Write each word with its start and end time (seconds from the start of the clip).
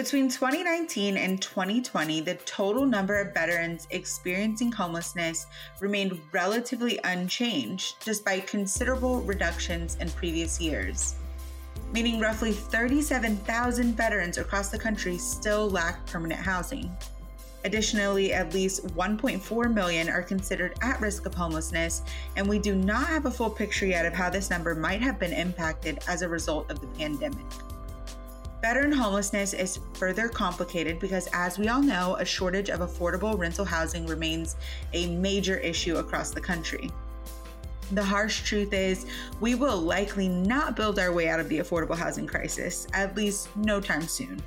Between 0.00 0.30
2019 0.30 1.18
and 1.18 1.42
2020, 1.42 2.22
the 2.22 2.36
total 2.46 2.86
number 2.86 3.20
of 3.20 3.34
veterans 3.34 3.86
experiencing 3.90 4.72
homelessness 4.72 5.46
remained 5.78 6.18
relatively 6.32 6.98
unchanged, 7.04 7.96
despite 8.02 8.46
considerable 8.46 9.20
reductions 9.20 9.98
in 10.00 10.08
previous 10.12 10.58
years, 10.58 11.16
meaning 11.92 12.18
roughly 12.18 12.50
37,000 12.50 13.94
veterans 13.94 14.38
across 14.38 14.70
the 14.70 14.78
country 14.78 15.18
still 15.18 15.68
lack 15.68 16.06
permanent 16.06 16.40
housing. 16.40 16.90
Additionally, 17.66 18.32
at 18.32 18.54
least 18.54 18.86
1.4 18.96 19.74
million 19.74 20.08
are 20.08 20.22
considered 20.22 20.72
at 20.80 20.98
risk 21.02 21.26
of 21.26 21.34
homelessness, 21.34 22.00
and 22.36 22.48
we 22.48 22.58
do 22.58 22.74
not 22.74 23.06
have 23.06 23.26
a 23.26 23.30
full 23.30 23.50
picture 23.50 23.84
yet 23.84 24.06
of 24.06 24.14
how 24.14 24.30
this 24.30 24.48
number 24.48 24.74
might 24.74 25.02
have 25.02 25.18
been 25.18 25.34
impacted 25.34 25.98
as 26.08 26.22
a 26.22 26.28
result 26.28 26.70
of 26.70 26.80
the 26.80 26.86
pandemic. 26.86 27.44
Veteran 28.62 28.92
homelessness 28.92 29.54
is 29.54 29.80
further 29.94 30.28
complicated 30.28 30.98
because, 30.98 31.28
as 31.32 31.58
we 31.58 31.68
all 31.68 31.82
know, 31.82 32.16
a 32.16 32.24
shortage 32.26 32.68
of 32.68 32.80
affordable 32.80 33.38
rental 33.38 33.64
housing 33.64 34.06
remains 34.06 34.56
a 34.92 35.06
major 35.16 35.56
issue 35.56 35.96
across 35.96 36.30
the 36.30 36.40
country. 36.42 36.90
The 37.92 38.04
harsh 38.04 38.42
truth 38.42 38.74
is, 38.74 39.06
we 39.40 39.54
will 39.54 39.78
likely 39.78 40.28
not 40.28 40.76
build 40.76 40.98
our 40.98 41.10
way 41.10 41.30
out 41.30 41.40
of 41.40 41.48
the 41.48 41.60
affordable 41.60 41.96
housing 41.96 42.26
crisis, 42.26 42.86
at 42.92 43.16
least 43.16 43.48
no 43.56 43.80
time 43.80 44.06
soon. 44.06 44.42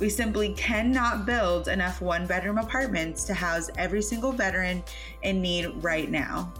We 0.00 0.10
simply 0.10 0.52
cannot 0.54 1.24
build 1.24 1.68
enough 1.68 2.02
one 2.02 2.26
bedroom 2.26 2.58
apartments 2.58 3.24
to 3.24 3.34
house 3.34 3.70
every 3.78 4.02
single 4.02 4.32
veteran 4.32 4.82
in 5.22 5.40
need 5.40 5.66
right 5.82 6.10
now. 6.10 6.52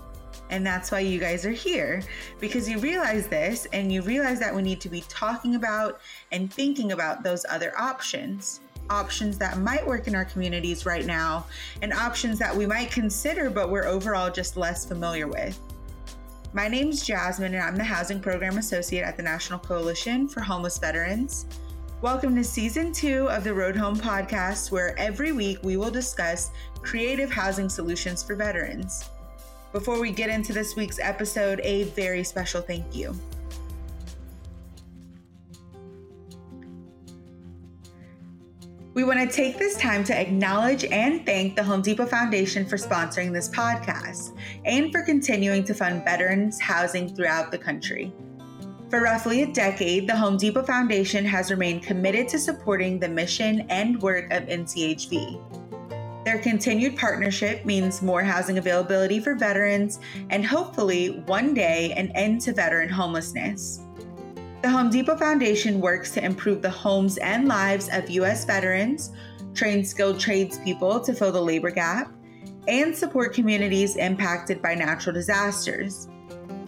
And 0.50 0.66
that's 0.66 0.90
why 0.90 1.00
you 1.00 1.18
guys 1.18 1.44
are 1.44 1.50
here 1.50 2.02
because 2.38 2.68
you 2.68 2.78
realize 2.78 3.26
this 3.26 3.66
and 3.72 3.90
you 3.90 4.02
realize 4.02 4.38
that 4.40 4.54
we 4.54 4.62
need 4.62 4.80
to 4.82 4.88
be 4.88 5.02
talking 5.08 5.56
about 5.56 6.00
and 6.32 6.52
thinking 6.52 6.92
about 6.92 7.22
those 7.22 7.44
other 7.48 7.72
options. 7.78 8.60
Options 8.88 9.36
that 9.38 9.58
might 9.58 9.84
work 9.84 10.06
in 10.06 10.14
our 10.14 10.24
communities 10.24 10.86
right 10.86 11.04
now, 11.04 11.46
and 11.82 11.92
options 11.92 12.38
that 12.38 12.54
we 12.54 12.66
might 12.66 12.92
consider, 12.92 13.50
but 13.50 13.68
we're 13.68 13.86
overall 13.86 14.30
just 14.30 14.56
less 14.56 14.84
familiar 14.84 15.26
with. 15.26 15.58
My 16.52 16.68
name's 16.68 17.04
Jasmine, 17.04 17.54
and 17.54 17.62
I'm 17.64 17.74
the 17.74 17.82
Housing 17.82 18.20
Program 18.20 18.58
Associate 18.58 19.02
at 19.02 19.16
the 19.16 19.22
National 19.24 19.58
Coalition 19.58 20.28
for 20.28 20.40
Homeless 20.40 20.78
Veterans. 20.78 21.46
Welcome 22.00 22.36
to 22.36 22.44
season 22.44 22.92
two 22.92 23.28
of 23.30 23.42
the 23.42 23.52
Road 23.52 23.74
Home 23.74 23.96
podcast, 23.96 24.70
where 24.70 24.96
every 24.96 25.32
week 25.32 25.58
we 25.64 25.76
will 25.76 25.90
discuss 25.90 26.52
creative 26.80 27.32
housing 27.32 27.68
solutions 27.68 28.22
for 28.22 28.36
veterans. 28.36 29.10
Before 29.76 30.00
we 30.00 30.10
get 30.10 30.30
into 30.30 30.54
this 30.54 30.74
week's 30.74 30.98
episode, 30.98 31.60
a 31.62 31.82
very 31.84 32.24
special 32.24 32.62
thank 32.62 32.96
you. 32.96 33.14
We 38.94 39.04
want 39.04 39.18
to 39.20 39.26
take 39.36 39.58
this 39.58 39.76
time 39.76 40.02
to 40.04 40.18
acknowledge 40.18 40.84
and 40.84 41.26
thank 41.26 41.56
the 41.56 41.62
Home 41.62 41.82
Depot 41.82 42.06
Foundation 42.06 42.64
for 42.64 42.78
sponsoring 42.78 43.34
this 43.34 43.50
podcast 43.50 44.34
and 44.64 44.90
for 44.90 45.02
continuing 45.02 45.62
to 45.64 45.74
fund 45.74 46.02
veterans 46.04 46.58
housing 46.58 47.14
throughout 47.14 47.50
the 47.50 47.58
country. 47.58 48.10
For 48.88 49.02
roughly 49.02 49.42
a 49.42 49.52
decade, 49.52 50.08
the 50.08 50.16
Home 50.16 50.38
Depot 50.38 50.62
Foundation 50.62 51.22
has 51.26 51.50
remained 51.50 51.82
committed 51.82 52.28
to 52.28 52.38
supporting 52.38 52.98
the 52.98 53.10
mission 53.10 53.66
and 53.68 54.00
work 54.00 54.32
of 54.32 54.44
NCHV. 54.44 55.65
Their 56.26 56.38
continued 56.40 56.96
partnership 56.96 57.64
means 57.64 58.02
more 58.02 58.24
housing 58.24 58.58
availability 58.58 59.20
for 59.20 59.36
veterans 59.36 60.00
and 60.28 60.44
hopefully 60.44 61.22
one 61.26 61.54
day 61.54 61.92
an 61.96 62.10
end 62.16 62.40
to 62.40 62.52
veteran 62.52 62.88
homelessness. 62.88 63.78
The 64.60 64.68
Home 64.68 64.90
Depot 64.90 65.16
Foundation 65.16 65.80
works 65.80 66.10
to 66.14 66.24
improve 66.24 66.62
the 66.62 66.68
homes 66.68 67.16
and 67.18 67.46
lives 67.46 67.88
of 67.92 68.10
U.S. 68.10 68.44
veterans, 68.44 69.12
train 69.54 69.84
skilled 69.84 70.18
tradespeople 70.18 70.98
to 70.98 71.14
fill 71.14 71.30
the 71.30 71.40
labor 71.40 71.70
gap, 71.70 72.12
and 72.66 72.92
support 72.92 73.32
communities 73.32 73.94
impacted 73.94 74.60
by 74.60 74.74
natural 74.74 75.14
disasters. 75.14 76.08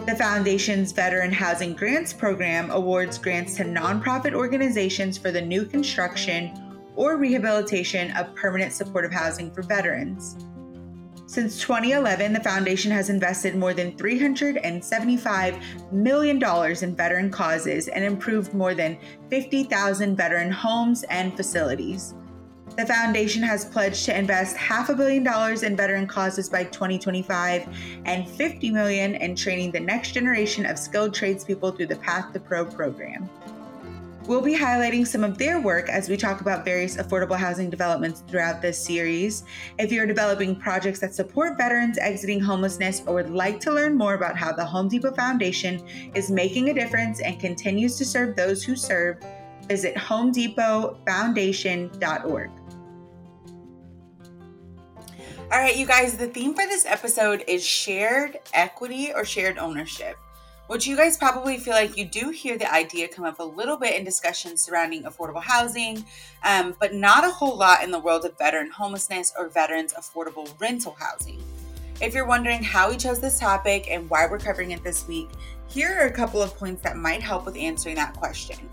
The 0.06 0.14
Foundation's 0.14 0.92
Veteran 0.92 1.32
Housing 1.32 1.74
Grants 1.74 2.12
Program 2.12 2.70
awards 2.70 3.18
grants 3.18 3.56
to 3.56 3.64
nonprofit 3.64 4.34
organizations 4.34 5.18
for 5.18 5.32
the 5.32 5.42
new 5.42 5.64
construction 5.66 6.67
or 6.98 7.16
rehabilitation 7.16 8.10
of 8.16 8.34
permanent 8.34 8.72
supportive 8.72 9.12
housing 9.12 9.52
for 9.52 9.62
veterans. 9.62 10.36
Since 11.26 11.60
2011, 11.60 12.32
the 12.32 12.40
foundation 12.40 12.90
has 12.90 13.08
invested 13.08 13.54
more 13.54 13.72
than 13.72 13.92
$375 13.92 15.92
million 15.92 16.42
in 16.82 16.96
veteran 16.96 17.30
causes 17.30 17.86
and 17.86 18.02
improved 18.02 18.52
more 18.52 18.74
than 18.74 18.98
50,000 19.30 20.16
veteran 20.16 20.50
homes 20.50 21.04
and 21.04 21.36
facilities. 21.36 22.14
The 22.76 22.86
foundation 22.86 23.44
has 23.44 23.64
pledged 23.64 24.04
to 24.06 24.18
invest 24.18 24.56
half 24.56 24.88
a 24.88 24.94
billion 24.94 25.22
dollars 25.22 25.62
in 25.62 25.76
veteran 25.76 26.08
causes 26.08 26.48
by 26.48 26.64
2025 26.64 27.68
and 28.06 28.28
50 28.28 28.70
million 28.72 29.14
in 29.14 29.36
training 29.36 29.70
the 29.70 29.80
next 29.80 30.12
generation 30.12 30.66
of 30.66 30.78
skilled 30.78 31.14
tradespeople 31.14 31.72
through 31.72 31.86
the 31.86 31.96
Path 31.96 32.32
to 32.32 32.40
Pro 32.40 32.64
program. 32.64 33.28
We'll 34.28 34.42
be 34.42 34.54
highlighting 34.54 35.06
some 35.06 35.24
of 35.24 35.38
their 35.38 35.58
work 35.58 35.88
as 35.88 36.10
we 36.10 36.18
talk 36.18 36.42
about 36.42 36.62
various 36.62 36.98
affordable 36.98 37.38
housing 37.38 37.70
developments 37.70 38.22
throughout 38.28 38.60
this 38.60 38.78
series. 38.78 39.44
If 39.78 39.90
you're 39.90 40.04
developing 40.04 40.54
projects 40.54 41.00
that 41.00 41.14
support 41.14 41.56
veterans 41.56 41.96
exiting 41.96 42.38
homelessness 42.38 43.02
or 43.06 43.14
would 43.14 43.30
like 43.30 43.58
to 43.60 43.72
learn 43.72 43.96
more 43.96 44.12
about 44.12 44.36
how 44.36 44.52
the 44.52 44.66
Home 44.66 44.86
Depot 44.86 45.14
Foundation 45.14 45.82
is 46.14 46.30
making 46.30 46.68
a 46.68 46.74
difference 46.74 47.22
and 47.22 47.40
continues 47.40 47.96
to 47.96 48.04
serve 48.04 48.36
those 48.36 48.62
who 48.62 48.76
serve, 48.76 49.16
visit 49.66 49.94
homedepotfoundation.org. 49.94 52.50
All 55.50 55.58
right, 55.58 55.74
you 55.74 55.86
guys, 55.86 56.18
the 56.18 56.26
theme 56.26 56.52
for 56.52 56.66
this 56.66 56.84
episode 56.84 57.44
is 57.48 57.64
shared 57.64 58.40
equity 58.52 59.10
or 59.10 59.24
shared 59.24 59.56
ownership 59.56 60.18
which 60.68 60.86
you 60.86 60.96
guys 60.96 61.16
probably 61.16 61.58
feel 61.58 61.74
like 61.74 61.96
you 61.96 62.04
do 62.04 62.30
hear 62.30 62.56
the 62.56 62.72
idea 62.72 63.08
come 63.08 63.24
up 63.24 63.40
a 63.40 63.44
little 63.44 63.76
bit 63.76 63.96
in 63.96 64.04
discussions 64.04 64.62
surrounding 64.62 65.02
affordable 65.02 65.42
housing, 65.42 66.04
um, 66.44 66.76
but 66.78 66.94
not 66.94 67.24
a 67.24 67.30
whole 67.30 67.56
lot 67.56 67.82
in 67.82 67.90
the 67.90 67.98
world 67.98 68.24
of 68.24 68.38
veteran 68.38 68.70
homelessness 68.70 69.32
or 69.36 69.48
veterans 69.48 69.94
affordable 69.94 70.48
rental 70.60 70.96
housing. 70.98 71.42
If 72.00 72.14
you're 72.14 72.26
wondering 72.26 72.62
how 72.62 72.90
we 72.90 72.96
chose 72.96 73.18
this 73.18 73.40
topic 73.40 73.90
and 73.90 74.08
why 74.08 74.26
we're 74.30 74.38
covering 74.38 74.70
it 74.70 74.84
this 74.84 75.08
week, 75.08 75.28
here 75.66 75.98
are 76.00 76.06
a 76.06 76.12
couple 76.12 76.40
of 76.40 76.54
points 76.56 76.82
that 76.82 76.96
might 76.96 77.22
help 77.22 77.44
with 77.44 77.56
answering 77.56 77.96
that 77.96 78.14
question. 78.14 78.68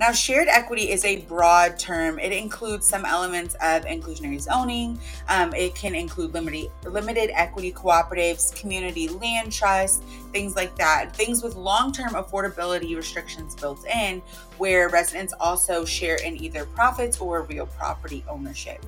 Now, 0.00 0.12
shared 0.12 0.48
equity 0.48 0.90
is 0.90 1.04
a 1.04 1.18
broad 1.26 1.78
term. 1.78 2.18
It 2.18 2.32
includes 2.32 2.86
some 2.86 3.04
elements 3.04 3.54
of 3.56 3.84
inclusionary 3.84 4.40
zoning. 4.40 4.98
Um, 5.28 5.52
it 5.52 5.74
can 5.74 5.94
include 5.94 6.32
limited, 6.32 6.70
limited 6.84 7.30
equity 7.34 7.70
cooperatives, 7.70 8.58
community 8.58 9.08
land 9.08 9.52
trusts, 9.52 10.02
things 10.32 10.56
like 10.56 10.74
that. 10.76 11.14
Things 11.14 11.42
with 11.42 11.54
long 11.54 11.92
term 11.92 12.14
affordability 12.14 12.96
restrictions 12.96 13.54
built 13.54 13.84
in, 13.84 14.22
where 14.56 14.88
residents 14.88 15.34
also 15.38 15.84
share 15.84 16.16
in 16.24 16.42
either 16.42 16.64
profits 16.64 17.20
or 17.20 17.42
real 17.42 17.66
property 17.66 18.24
ownership. 18.26 18.82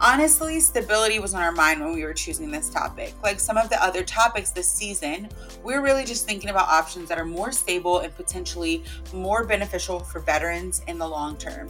Honestly, 0.00 0.60
stability 0.60 1.18
was 1.18 1.34
on 1.34 1.42
our 1.42 1.50
mind 1.50 1.80
when 1.80 1.92
we 1.92 2.04
were 2.04 2.14
choosing 2.14 2.52
this 2.52 2.70
topic. 2.70 3.14
Like 3.20 3.40
some 3.40 3.56
of 3.56 3.68
the 3.68 3.82
other 3.82 4.04
topics 4.04 4.50
this 4.50 4.70
season, 4.70 5.28
we're 5.64 5.82
really 5.82 6.04
just 6.04 6.24
thinking 6.24 6.50
about 6.50 6.68
options 6.68 7.08
that 7.08 7.18
are 7.18 7.24
more 7.24 7.50
stable 7.50 7.98
and 7.98 8.14
potentially 8.14 8.84
more 9.12 9.44
beneficial 9.44 9.98
for 9.98 10.20
veterans 10.20 10.82
in 10.86 10.98
the 10.98 11.08
long 11.08 11.36
term. 11.36 11.68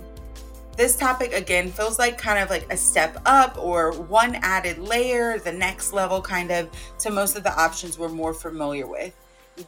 This 0.77 0.95
topic 0.95 1.33
again 1.33 1.71
feels 1.71 1.99
like 1.99 2.19
kind 2.19 2.39
of 2.39 2.51
like 2.51 2.71
a 2.71 2.77
step 2.77 3.17
up 3.25 3.57
or 3.59 3.93
one 3.93 4.35
added 4.43 4.79
layer, 4.79 5.39
the 5.39 5.53
next 5.53 5.95
level 5.95 6.21
kind 6.21 6.51
of 6.51 6.69
to 6.99 7.11
most 7.11 7.35
of 7.35 7.45
the 7.45 7.59
options 7.59 7.99
we're 7.99 8.11
more 8.11 8.35
familiar 8.35 8.87
with. 8.87 9.15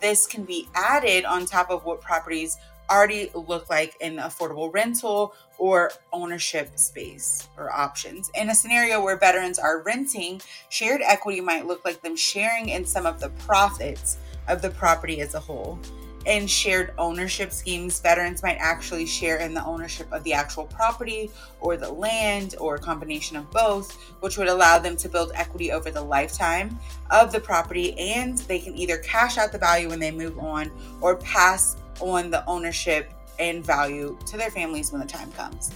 This 0.00 0.26
can 0.26 0.44
be 0.44 0.68
added 0.74 1.24
on 1.24 1.46
top 1.46 1.70
of 1.70 1.84
what 1.86 2.02
properties 2.02 2.58
already 2.90 3.30
look 3.34 3.70
like 3.70 3.96
an 4.00 4.16
affordable 4.16 4.72
rental 4.72 5.34
or 5.58 5.92
ownership 6.12 6.78
space 6.78 7.48
or 7.56 7.70
options. 7.70 8.30
In 8.34 8.50
a 8.50 8.54
scenario 8.54 9.02
where 9.02 9.16
veterans 9.16 9.58
are 9.58 9.82
renting, 9.82 10.40
shared 10.68 11.00
equity 11.02 11.40
might 11.40 11.66
look 11.66 11.84
like 11.84 12.02
them 12.02 12.16
sharing 12.16 12.70
in 12.70 12.84
some 12.84 13.06
of 13.06 13.20
the 13.20 13.30
profits 13.30 14.18
of 14.48 14.62
the 14.62 14.70
property 14.70 15.20
as 15.20 15.34
a 15.34 15.40
whole. 15.40 15.78
In 16.26 16.46
shared 16.46 16.92
ownership 16.98 17.50
schemes, 17.50 17.98
veterans 17.98 18.42
might 18.42 18.58
actually 18.58 19.06
share 19.06 19.38
in 19.38 19.54
the 19.54 19.64
ownership 19.64 20.06
of 20.12 20.22
the 20.22 20.34
actual 20.34 20.66
property 20.66 21.30
or 21.60 21.78
the 21.78 21.90
land 21.90 22.56
or 22.60 22.74
a 22.74 22.78
combination 22.78 23.38
of 23.38 23.50
both, 23.50 23.96
which 24.20 24.36
would 24.36 24.48
allow 24.48 24.78
them 24.78 24.98
to 24.98 25.08
build 25.08 25.32
equity 25.34 25.72
over 25.72 25.90
the 25.90 26.02
lifetime 26.02 26.78
of 27.10 27.32
the 27.32 27.40
property 27.40 27.98
and 27.98 28.36
they 28.38 28.58
can 28.58 28.76
either 28.76 28.98
cash 28.98 29.38
out 29.38 29.50
the 29.50 29.56
value 29.56 29.88
when 29.88 29.98
they 29.98 30.10
move 30.10 30.38
on 30.38 30.70
or 31.00 31.16
pass 31.16 31.76
on 32.00 32.30
the 32.30 32.44
ownership 32.46 33.12
and 33.38 33.64
value 33.64 34.18
to 34.26 34.36
their 34.36 34.50
families 34.50 34.92
when 34.92 35.00
the 35.00 35.06
time 35.06 35.30
comes. 35.32 35.72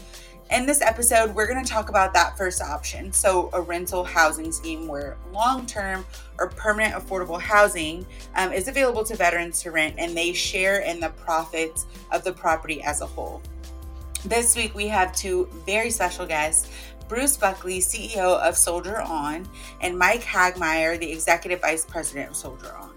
In 0.50 0.67
this 0.67 0.82
episode, 0.82 1.35
we're 1.35 1.47
going 1.47 1.65
to 1.65 1.69
talk 1.69 1.88
about 1.88 2.12
that 2.12 2.37
first 2.37 2.61
option. 2.61 3.12
So, 3.12 3.49
a 3.55 3.61
rental 3.62 4.05
housing 4.05 4.53
scheme 4.53 4.87
where 4.87 5.17
long 5.32 5.65
term 5.65 6.05
or 6.38 6.50
permanent 6.50 6.94
affordable 6.94 7.41
housing 7.41 8.06
um, 8.37 8.53
is 8.53 8.69
available 8.69 9.05
to 9.05 9.17
veterans 9.17 9.62
to 9.62 9.71
rent 9.71 9.94
and 9.99 10.15
they 10.15 10.35
share 10.35 10.81
in 10.81 11.00
the 11.00 11.09
profits 11.11 11.87
of 12.12 12.25
the 12.25 12.32
property 12.32 12.82
as 12.82 13.00
a 13.00 13.06
whole. 13.06 13.41
This 14.26 14.55
week 14.55 14.75
we 14.75 14.87
have 14.88 15.15
two 15.15 15.49
very 15.67 15.91
special 15.91 16.26
guests 16.26 16.71
Bruce 17.09 17.37
Buckley, 17.37 17.81
CEO 17.81 18.38
of 18.41 18.56
Soldier 18.56 19.00
On, 19.03 19.47
and 19.81 19.99
Mike 19.99 20.23
Hagmaier, 20.23 20.99
the 20.99 21.11
Executive 21.11 21.61
Vice 21.61 21.85
President 21.85 22.31
of 22.31 22.37
Soldier 22.37 22.75
On. 22.76 22.94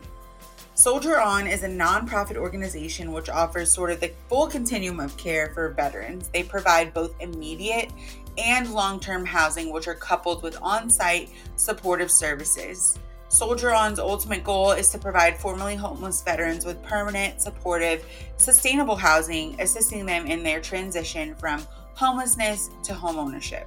Soldier 0.77 1.19
On 1.19 1.47
is 1.47 1.63
a 1.63 1.67
nonprofit 1.67 2.35
organization 2.35 3.11
which 3.11 3.29
offers 3.29 3.71
sort 3.71 3.89
of 3.89 3.99
the 3.99 4.11
full 4.29 4.45
continuum 4.45 4.99
of 4.99 5.17
care 5.17 5.49
for 5.55 5.69
veterans. 5.69 6.29
They 6.31 6.43
provide 6.43 6.93
both 6.93 7.19
immediate 7.19 7.89
and 8.37 8.71
long 8.71 8.99
term 8.99 9.25
housing, 9.25 9.73
which 9.73 9.87
are 9.87 9.95
coupled 9.95 10.43
with 10.43 10.55
on 10.61 10.87
site 10.91 11.31
supportive 11.55 12.11
services. 12.11 12.99
Soldier 13.29 13.73
On's 13.73 13.97
ultimate 13.97 14.43
goal 14.43 14.69
is 14.69 14.91
to 14.91 14.99
provide 14.99 15.39
formerly 15.39 15.75
homeless 15.75 16.21
veterans 16.21 16.63
with 16.63 16.83
permanent, 16.83 17.41
supportive, 17.41 18.05
sustainable 18.37 18.95
housing, 18.95 19.59
assisting 19.59 20.05
them 20.05 20.27
in 20.27 20.43
their 20.43 20.61
transition 20.61 21.33
from 21.33 21.65
homelessness 21.95 22.69
to 22.83 22.93
homeownership. 22.93 23.65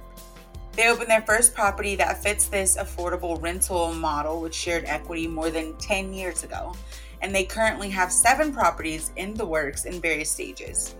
They 0.73 0.87
opened 0.87 1.09
their 1.09 1.21
first 1.21 1.53
property 1.53 1.95
that 1.97 2.23
fits 2.23 2.47
this 2.47 2.77
affordable 2.77 3.41
rental 3.41 3.93
model 3.93 4.39
with 4.39 4.55
shared 4.55 4.85
equity 4.85 5.27
more 5.27 5.49
than 5.49 5.75
10 5.77 6.13
years 6.13 6.43
ago, 6.43 6.73
and 7.21 7.33
they 7.33 7.43
currently 7.43 7.89
have 7.89 8.11
seven 8.11 8.53
properties 8.53 9.11
in 9.15 9.33
the 9.33 9.45
works 9.45 9.85
in 9.85 10.01
various 10.01 10.29
stages. 10.29 10.95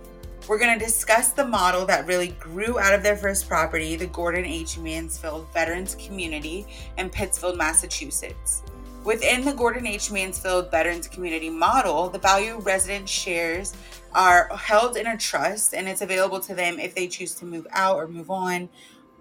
We're 0.48 0.60
going 0.60 0.78
to 0.78 0.84
discuss 0.84 1.30
the 1.30 1.46
model 1.46 1.86
that 1.86 2.08
really 2.08 2.30
grew 2.40 2.80
out 2.80 2.94
of 2.94 3.04
their 3.04 3.16
first 3.16 3.48
property, 3.48 3.96
the 3.96 4.08
Gordon 4.08 4.46
H. 4.46 4.78
Mansfield 4.78 5.48
Veterans 5.54 5.96
Community 5.96 6.66
in 6.98 7.10
Pittsfield, 7.10 7.58
Massachusetts. 7.58 8.64
Within 9.04 9.46
the 9.46 9.54
Gordon 9.54 9.88
H. 9.88 10.12
Mansfield 10.12 10.72
Veterans 10.72 11.08
Community 11.08 11.50
model, 11.50 12.10
the 12.10 12.20
value 12.20 12.60
resident 12.60 13.08
shares 13.08 13.74
are 14.14 14.48
held 14.56 14.98
in 14.98 15.08
a 15.08 15.18
trust 15.18 15.74
and 15.74 15.88
it's 15.88 16.02
available 16.02 16.40
to 16.40 16.54
them 16.54 16.80
if 16.80 16.96
they 16.96 17.08
choose 17.08 17.34
to 17.36 17.46
move 17.46 17.66
out 17.72 17.98
or 17.98 18.08
move 18.08 18.30
on 18.30 18.70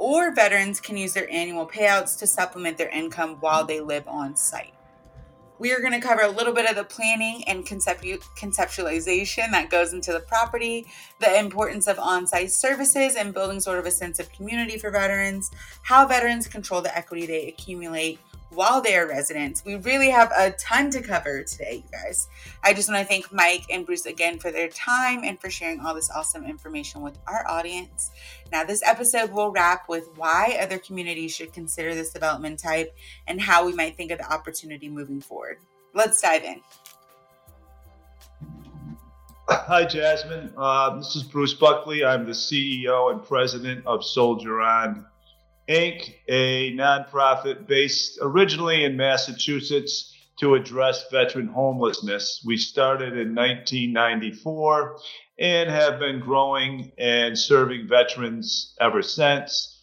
or 0.01 0.35
veterans 0.35 0.81
can 0.81 0.97
use 0.97 1.13
their 1.13 1.31
annual 1.31 1.67
payouts 1.67 2.19
to 2.19 2.27
supplement 2.27 2.79
their 2.79 2.89
income 2.89 3.37
while 3.41 3.65
they 3.65 3.81
live 3.81 4.09
on 4.09 4.35
site. 4.35 4.73
We 5.61 5.73
are 5.73 5.81
going 5.81 5.93
to 5.93 6.01
cover 6.01 6.23
a 6.23 6.31
little 6.31 6.55
bit 6.55 6.71
of 6.71 6.75
the 6.75 6.85
planning 6.85 7.45
and 7.47 7.67
conceptu- 7.67 8.23
conceptualization 8.35 9.51
that 9.51 9.69
goes 9.69 9.93
into 9.93 10.11
the 10.11 10.21
property, 10.21 10.87
the 11.19 11.39
importance 11.39 11.87
of 11.87 11.99
on 11.99 12.27
site 12.27 12.51
services 12.51 13.15
and 13.15 13.35
building 13.35 13.61
sort 13.61 13.79
of 13.79 13.85
a 13.85 13.91
sense 13.91 14.19
of 14.19 14.33
community 14.33 14.79
for 14.79 14.91
veterans, 14.91 15.51
how 15.83 16.07
veterans 16.07 16.47
control 16.47 16.81
the 16.81 16.97
equity 16.97 17.27
they 17.27 17.47
accumulate, 17.47 18.19
while 18.51 18.81
they 18.81 18.97
are 18.97 19.09
residents. 19.09 19.65
We 19.65 19.77
really 19.77 20.11
have 20.11 20.33
a 20.37 20.51
ton 20.53 20.91
to 20.91 21.03
cover 21.03 21.43
today, 21.43 21.85
you 21.85 21.91
guys. 21.91 22.29
I 22.63 22.75
just 22.75 22.89
want 22.89 23.01
to 23.01 23.07
thank 23.07 23.33
Mike 23.33 23.65
and 23.71 23.87
Bruce 23.87 24.07
again 24.07 24.39
for 24.39 24.51
their 24.51 24.69
time 24.69 25.23
and 25.25 25.41
for 25.41 25.51
sharing 25.51 25.81
all 25.81 25.95
this 25.95 26.11
awesome 26.11 26.45
information 26.45 27.01
with 27.01 27.19
our 27.27 27.49
audience. 27.49 28.11
Now, 28.53 28.65
this 28.65 28.83
episode 28.85 29.31
will 29.33 29.51
wrap 29.51 29.89
with 29.89 30.09
why 30.17 30.59
other 30.61 30.79
communities 30.79 31.35
should 31.35 31.53
consider 31.53 31.95
this 31.95 32.11
development 32.13 32.59
type 32.59 32.95
and 33.27 33.41
how 33.41 33.65
we 33.65 33.73
might 33.73 33.97
think 33.97 34.11
of 34.11 34.19
the 34.19 34.33
opportunity 34.33 34.89
moving 34.89 35.21
forward. 35.21 35.59
Let's 35.95 36.21
dive 36.21 36.45
in. 36.45 36.61
Hi, 39.49 39.85
Jasmine. 39.85 40.53
Uh, 40.57 40.97
this 40.97 41.17
is 41.17 41.25
Bruce 41.25 41.55
Buckley. 41.55 42.05
I'm 42.05 42.25
the 42.25 42.33
CEO 42.33 43.13
and 43.13 43.23
president 43.23 43.85
of 43.85 44.05
Soldier 44.05 44.61
On 44.61 45.07
Inc., 45.71 46.13
a 46.27 46.73
nonprofit 46.73 47.69
based 47.69 48.19
originally 48.21 48.83
in 48.83 48.97
Massachusetts 48.97 50.13
to 50.41 50.57
address 50.57 51.09
veteran 51.13 51.47
homelessness. 51.47 52.43
We 52.45 52.57
started 52.57 53.13
in 53.13 53.37
1994 53.37 54.99
and 55.39 55.71
have 55.71 56.01
been 56.01 56.19
growing 56.19 56.91
and 56.99 57.39
serving 57.39 57.87
veterans 57.87 58.75
ever 58.81 59.01
since. 59.01 59.81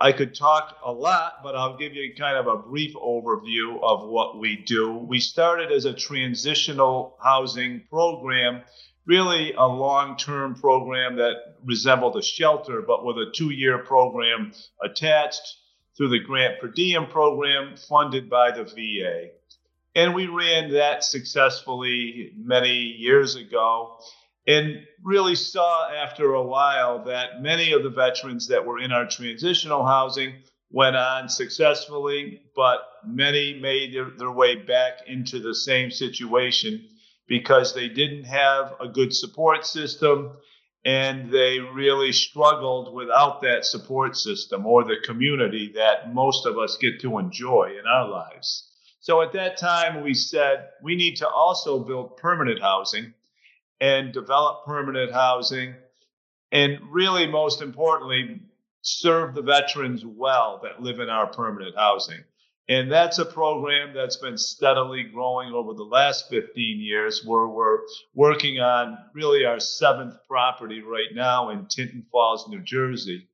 I 0.00 0.12
could 0.12 0.34
talk 0.34 0.78
a 0.82 0.90
lot, 0.90 1.40
but 1.42 1.54
I'll 1.54 1.76
give 1.76 1.92
you 1.92 2.14
kind 2.16 2.38
of 2.38 2.46
a 2.46 2.56
brief 2.56 2.94
overview 2.94 3.82
of 3.82 4.08
what 4.08 4.38
we 4.38 4.56
do. 4.56 4.90
We 4.96 5.20
started 5.20 5.70
as 5.70 5.84
a 5.84 5.92
transitional 5.92 7.18
housing 7.22 7.82
program 7.90 8.62
really 9.06 9.52
a 9.52 9.66
long 9.66 10.16
term 10.16 10.54
program 10.54 11.16
that 11.16 11.56
resembled 11.64 12.16
a 12.16 12.22
shelter, 12.22 12.82
but 12.82 13.04
with 13.04 13.16
a 13.16 13.30
two 13.34 13.50
year 13.50 13.78
program 13.78 14.52
attached 14.82 15.56
through 15.96 16.08
the 16.08 16.18
grant 16.18 16.60
per 16.60 16.68
diem 16.68 17.06
program 17.06 17.76
funded 17.76 18.28
by 18.28 18.50
the 18.50 18.64
VA. 18.64 19.30
And 19.94 20.14
we 20.14 20.26
ran 20.26 20.72
that 20.72 21.04
successfully 21.04 22.32
many 22.36 22.74
years 22.74 23.36
ago 23.36 23.98
and 24.46 24.84
really 25.02 25.36
saw 25.36 25.88
after 25.90 26.34
a 26.34 26.42
while 26.42 27.04
that 27.04 27.40
many 27.40 27.72
of 27.72 27.82
the 27.82 27.90
veterans 27.90 28.48
that 28.48 28.66
were 28.66 28.80
in 28.80 28.92
our 28.92 29.06
transitional 29.06 29.86
housing 29.86 30.34
went 30.70 30.96
on 30.96 31.28
successfully, 31.28 32.42
but 32.56 32.80
many 33.06 33.58
made 33.60 33.94
their 34.18 34.32
way 34.32 34.56
back 34.56 34.98
into 35.06 35.38
the 35.38 35.54
same 35.54 35.90
situation 35.90 36.88
because 37.26 37.74
they 37.74 37.88
didn't 37.88 38.24
have 38.24 38.74
a 38.80 38.88
good 38.88 39.14
support 39.14 39.66
system 39.66 40.36
and 40.84 41.30
they 41.30 41.58
really 41.60 42.12
struggled 42.12 42.94
without 42.94 43.40
that 43.40 43.64
support 43.64 44.16
system 44.16 44.66
or 44.66 44.84
the 44.84 44.96
community 45.02 45.72
that 45.74 46.12
most 46.12 46.44
of 46.44 46.58
us 46.58 46.76
get 46.76 47.00
to 47.00 47.18
enjoy 47.18 47.74
in 47.78 47.86
our 47.86 48.08
lives. 48.08 48.70
So 49.00 49.22
at 49.22 49.32
that 49.32 49.56
time, 49.56 50.02
we 50.02 50.14
said 50.14 50.68
we 50.82 50.94
need 50.96 51.16
to 51.16 51.28
also 51.28 51.78
build 51.78 52.16
permanent 52.16 52.60
housing 52.60 53.14
and 53.80 54.12
develop 54.12 54.64
permanent 54.66 55.12
housing. 55.12 55.74
And 56.52 56.78
really, 56.90 57.26
most 57.26 57.62
importantly, 57.62 58.40
serve 58.82 59.34
the 59.34 59.42
veterans 59.42 60.04
well 60.04 60.60
that 60.62 60.82
live 60.82 61.00
in 61.00 61.08
our 61.08 61.26
permanent 61.26 61.76
housing. 61.76 62.24
And 62.68 62.90
that's 62.90 63.18
a 63.18 63.26
program 63.26 63.92
that's 63.94 64.16
been 64.16 64.38
steadily 64.38 65.02
growing 65.02 65.52
over 65.52 65.74
the 65.74 65.82
last 65.82 66.30
15 66.30 66.80
years, 66.80 67.22
where 67.24 67.46
we're 67.46 67.80
working 68.14 68.58
on 68.58 68.96
really 69.14 69.44
our 69.44 69.60
seventh 69.60 70.14
property 70.26 70.80
right 70.80 71.14
now 71.14 71.50
in 71.50 71.66
Tinton 71.66 72.06
Falls, 72.10 72.48
New 72.48 72.62
Jersey. 72.62 73.28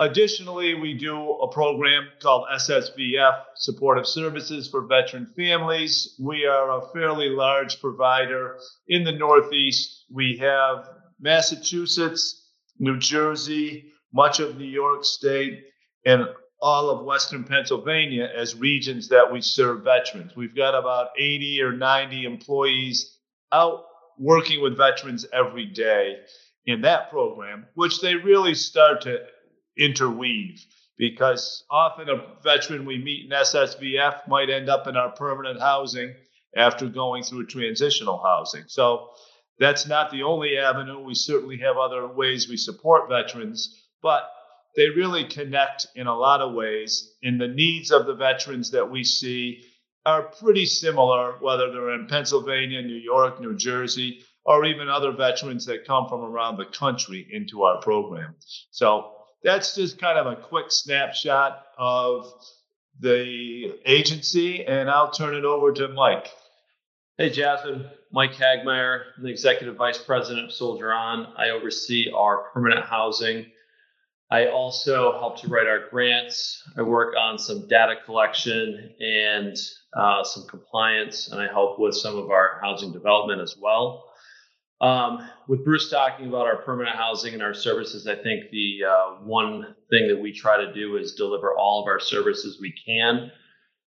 Additionally, 0.00 0.74
we 0.74 0.94
do 0.94 1.32
a 1.32 1.52
program 1.52 2.08
called 2.20 2.46
SSVF, 2.54 3.42
Supportive 3.56 4.06
Services 4.06 4.68
for 4.68 4.86
Veteran 4.86 5.26
Families. 5.36 6.16
We 6.20 6.46
are 6.46 6.78
a 6.78 6.88
fairly 6.92 7.28
large 7.28 7.80
provider 7.80 8.58
in 8.86 9.02
the 9.04 9.12
Northeast. 9.12 10.04
We 10.12 10.38
have 10.38 10.88
Massachusetts, 11.20 12.48
New 12.78 12.98
Jersey, 12.98 13.92
much 14.12 14.38
of 14.38 14.56
New 14.56 14.66
York 14.66 15.04
State, 15.04 15.64
and 16.06 16.28
all 16.60 16.90
of 16.90 17.04
Western 17.04 17.44
Pennsylvania 17.44 18.28
as 18.36 18.56
regions 18.56 19.08
that 19.08 19.32
we 19.32 19.40
serve 19.40 19.84
veterans. 19.84 20.34
We've 20.34 20.56
got 20.56 20.74
about 20.74 21.10
80 21.16 21.62
or 21.62 21.72
90 21.72 22.24
employees 22.24 23.16
out 23.52 23.84
working 24.18 24.60
with 24.60 24.76
veterans 24.76 25.24
every 25.32 25.66
day 25.66 26.16
in 26.66 26.82
that 26.82 27.10
program, 27.10 27.66
which 27.74 28.00
they 28.00 28.16
really 28.16 28.54
start 28.54 29.02
to 29.02 29.18
interweave 29.78 30.64
because 30.98 31.64
often 31.70 32.08
a 32.08 32.24
veteran 32.42 32.84
we 32.84 32.98
meet 32.98 33.26
in 33.26 33.30
SSVF 33.30 34.26
might 34.26 34.50
end 34.50 34.68
up 34.68 34.88
in 34.88 34.96
our 34.96 35.10
permanent 35.10 35.60
housing 35.60 36.12
after 36.56 36.88
going 36.88 37.22
through 37.22 37.46
transitional 37.46 38.20
housing. 38.22 38.64
So 38.66 39.10
that's 39.60 39.86
not 39.86 40.10
the 40.10 40.24
only 40.24 40.58
avenue. 40.58 40.98
We 40.98 41.14
certainly 41.14 41.58
have 41.58 41.76
other 41.76 42.08
ways 42.08 42.48
we 42.48 42.56
support 42.56 43.08
veterans, 43.08 43.84
but 44.02 44.28
they 44.76 44.88
really 44.90 45.24
connect 45.24 45.86
in 45.94 46.06
a 46.06 46.16
lot 46.16 46.40
of 46.40 46.54
ways. 46.54 47.14
And 47.22 47.40
the 47.40 47.48
needs 47.48 47.90
of 47.90 48.06
the 48.06 48.14
veterans 48.14 48.70
that 48.70 48.90
we 48.90 49.04
see 49.04 49.64
are 50.06 50.22
pretty 50.22 50.66
similar, 50.66 51.32
whether 51.40 51.70
they're 51.70 51.94
in 51.94 52.06
Pennsylvania, 52.06 52.82
New 52.82 52.94
York, 52.94 53.40
New 53.40 53.56
Jersey, 53.56 54.20
or 54.44 54.64
even 54.64 54.88
other 54.88 55.12
veterans 55.12 55.66
that 55.66 55.86
come 55.86 56.08
from 56.08 56.20
around 56.20 56.56
the 56.56 56.64
country 56.64 57.26
into 57.30 57.64
our 57.64 57.80
program. 57.82 58.34
So 58.70 59.12
that's 59.42 59.74
just 59.74 60.00
kind 60.00 60.18
of 60.18 60.26
a 60.26 60.36
quick 60.36 60.70
snapshot 60.70 61.66
of 61.76 62.32
the 63.00 63.74
agency, 63.84 64.64
and 64.64 64.90
I'll 64.90 65.10
turn 65.10 65.34
it 65.34 65.44
over 65.44 65.72
to 65.72 65.88
Mike. 65.88 66.30
Hey, 67.18 67.30
Jasmine. 67.30 67.86
Mike 68.10 68.32
Hagmaier, 68.32 69.02
I'm 69.16 69.24
the 69.24 69.30
Executive 69.30 69.76
Vice 69.76 69.98
President 69.98 70.46
of 70.46 70.52
Soldier 70.52 70.92
On. 70.92 71.26
I 71.36 71.50
oversee 71.50 72.10
our 72.10 72.44
permanent 72.54 72.86
housing 72.86 73.46
I 74.30 74.48
also 74.48 75.12
help 75.18 75.40
to 75.40 75.48
write 75.48 75.66
our 75.66 75.88
grants. 75.88 76.62
I 76.76 76.82
work 76.82 77.14
on 77.16 77.38
some 77.38 77.66
data 77.66 77.94
collection 78.04 78.94
and 79.00 79.56
uh, 79.94 80.22
some 80.22 80.46
compliance, 80.46 81.28
and 81.28 81.40
I 81.40 81.46
help 81.46 81.78
with 81.78 81.94
some 81.94 82.16
of 82.18 82.30
our 82.30 82.60
housing 82.62 82.92
development 82.92 83.40
as 83.40 83.56
well. 83.58 84.04
Um, 84.80 85.28
with 85.48 85.64
Bruce 85.64 85.90
talking 85.90 86.28
about 86.28 86.46
our 86.46 86.62
permanent 86.62 86.96
housing 86.96 87.32
and 87.34 87.42
our 87.42 87.54
services, 87.54 88.06
I 88.06 88.14
think 88.16 88.50
the 88.50 88.80
uh, 88.88 89.10
one 89.24 89.74
thing 89.90 90.08
that 90.08 90.20
we 90.20 90.32
try 90.32 90.62
to 90.62 90.72
do 90.74 90.98
is 90.98 91.14
deliver 91.14 91.56
all 91.56 91.82
of 91.82 91.88
our 91.88 91.98
services 91.98 92.58
we 92.60 92.74
can 92.86 93.32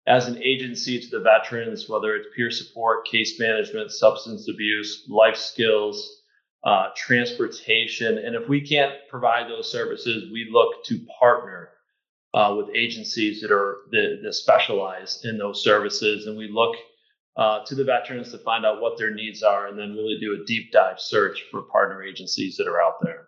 as 0.08 0.28
an 0.28 0.42
agency 0.42 1.00
to 1.00 1.10
the 1.10 1.24
veterans, 1.24 1.88
whether 1.88 2.16
it's 2.16 2.30
peer 2.36 2.50
support, 2.50 3.06
case 3.06 3.40
management, 3.40 3.92
substance 3.92 4.48
abuse, 4.50 5.06
life 5.08 5.36
skills, 5.36 6.21
uh, 6.64 6.90
transportation. 6.96 8.18
And 8.20 8.36
if 8.36 8.48
we 8.48 8.62
can't 8.62 8.94
provide 9.10 9.50
those 9.50 9.72
services, 9.72 10.32
we 10.32 10.50
look 10.52 10.84
to 10.86 11.06
partner 11.20 11.70
uh, 12.34 12.56
with 12.58 12.76
agencies 12.76 13.42
that 13.42 13.52
are 13.52 13.80
that, 13.92 14.20
that, 14.24 14.34
specialize 14.34 15.22
in 15.26 15.38
those 15.38 15.64
services, 15.64 16.28
and 16.28 16.38
we 16.38 16.48
look 16.50 16.76
uh, 17.36 17.64
to 17.66 17.76
the 17.76 17.84
veterans 17.84 18.32
to 18.32 18.38
find 18.38 18.66
out 18.66 18.82
what 18.82 18.98
their 18.98 19.14
needs 19.14 19.44
are, 19.44 19.68
and 19.68 19.78
then 19.78 19.94
really 19.94 20.18
do 20.20 20.40
a 20.42 20.46
deep 20.46 20.72
dive 20.72 21.00
search 21.00 21.44
for 21.52 21.64
partner 21.64 22.02
agencies 22.02 22.56
that 22.56 22.68
are 22.68 22.82
out 22.82 23.02
there. 23.02 23.28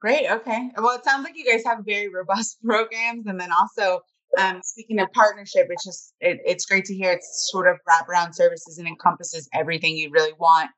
Great. 0.00 0.30
Okay. 0.30 0.70
Well, 0.78 0.96
it 0.96 1.04
sounds 1.04 1.24
like 1.24 1.36
you 1.36 1.44
guys 1.44 1.62
have 1.66 1.84
very 1.84 2.08
robust 2.08 2.58
programs, 2.64 3.26
and 3.26 3.38
then 3.38 3.52
also 3.52 4.00
um, 4.38 4.60
speaking 4.62 5.00
of 5.00 5.12
partnership, 5.12 5.66
it's 5.70 5.84
just 5.84 6.14
it, 6.20 6.38
it's 6.44 6.66
great 6.66 6.84
to 6.86 6.94
hear 6.94 7.12
it's 7.12 7.48
sort 7.50 7.66
of 7.68 7.78
wraparound 7.88 8.34
services 8.34 8.78
and 8.78 8.86
encompasses 8.86 9.48
everything 9.54 9.96
you 9.96 10.10
really 10.10 10.32
want 10.38 10.70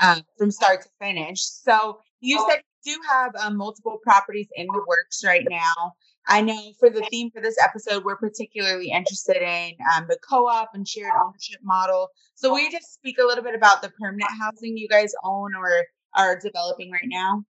um, 0.00 0.22
from 0.38 0.50
start 0.50 0.82
to 0.82 0.88
finish. 1.00 1.40
So 1.40 1.98
you 2.20 2.44
said 2.48 2.62
you 2.84 2.94
do 2.94 3.00
have 3.08 3.34
um, 3.36 3.56
multiple 3.56 3.98
properties 4.02 4.48
in 4.56 4.66
the 4.66 4.84
works 4.86 5.24
right 5.24 5.46
now. 5.48 5.92
I 6.28 6.40
know 6.40 6.72
for 6.78 6.88
the 6.88 7.04
theme 7.10 7.30
for 7.30 7.42
this 7.42 7.56
episode, 7.62 8.04
we're 8.04 8.16
particularly 8.16 8.90
interested 8.90 9.36
in 9.42 9.72
um, 9.96 10.06
the 10.08 10.18
co-op 10.28 10.70
and 10.74 10.86
shared 10.86 11.12
ownership 11.20 11.60
model. 11.64 12.08
So 12.36 12.50
will 12.50 12.60
you 12.60 12.70
just 12.70 12.94
speak 12.94 13.18
a 13.18 13.26
little 13.26 13.42
bit 13.42 13.56
about 13.56 13.82
the 13.82 13.90
permanent 14.00 14.30
housing 14.40 14.76
you 14.76 14.88
guys 14.88 15.12
own 15.24 15.54
or 15.56 15.84
are 16.14 16.38
developing 16.38 16.92
right 16.92 17.00
now? 17.06 17.44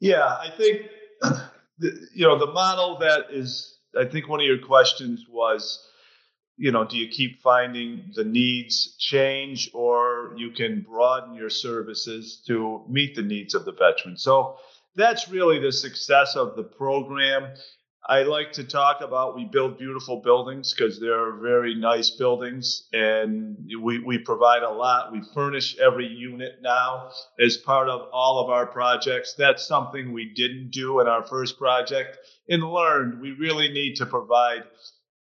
Yeah, 0.00 0.26
I 0.26 0.50
think 0.56 0.82
you 1.78 2.26
know 2.26 2.38
the 2.38 2.52
model 2.52 2.98
that 2.98 3.26
is. 3.30 3.78
I 3.98 4.04
think 4.04 4.28
one 4.28 4.40
of 4.40 4.46
your 4.46 4.58
questions 4.58 5.26
was, 5.28 5.86
you 6.56 6.70
know, 6.70 6.84
do 6.84 6.96
you 6.96 7.08
keep 7.08 7.40
finding 7.42 8.12
the 8.14 8.24
needs 8.24 8.96
change, 8.98 9.70
or 9.74 10.34
you 10.36 10.50
can 10.50 10.82
broaden 10.82 11.34
your 11.34 11.50
services 11.50 12.42
to 12.46 12.84
meet 12.88 13.14
the 13.14 13.22
needs 13.22 13.54
of 13.54 13.64
the 13.64 13.72
veteran? 13.72 14.16
So 14.16 14.56
that's 14.94 15.28
really 15.28 15.58
the 15.58 15.72
success 15.72 16.36
of 16.36 16.56
the 16.56 16.62
program. 16.62 17.54
I 18.04 18.24
like 18.24 18.52
to 18.52 18.64
talk 18.64 19.00
about 19.00 19.36
we 19.36 19.44
build 19.44 19.78
beautiful 19.78 20.20
buildings 20.22 20.74
because 20.74 20.98
they're 20.98 21.36
very 21.36 21.76
nice 21.76 22.10
buildings 22.10 22.88
and 22.92 23.56
we, 23.80 24.00
we 24.00 24.18
provide 24.18 24.64
a 24.64 24.70
lot. 24.70 25.12
We 25.12 25.22
furnish 25.32 25.78
every 25.78 26.08
unit 26.08 26.58
now 26.62 27.10
as 27.38 27.56
part 27.58 27.88
of 27.88 28.08
all 28.12 28.42
of 28.42 28.50
our 28.50 28.66
projects. 28.66 29.34
That's 29.34 29.64
something 29.64 30.12
we 30.12 30.32
didn't 30.34 30.70
do 30.72 30.98
in 30.98 31.06
our 31.06 31.22
first 31.22 31.58
project 31.58 32.18
and 32.48 32.64
learned 32.64 33.20
we 33.20 33.32
really 33.32 33.68
need 33.68 33.94
to 33.96 34.06
provide 34.06 34.64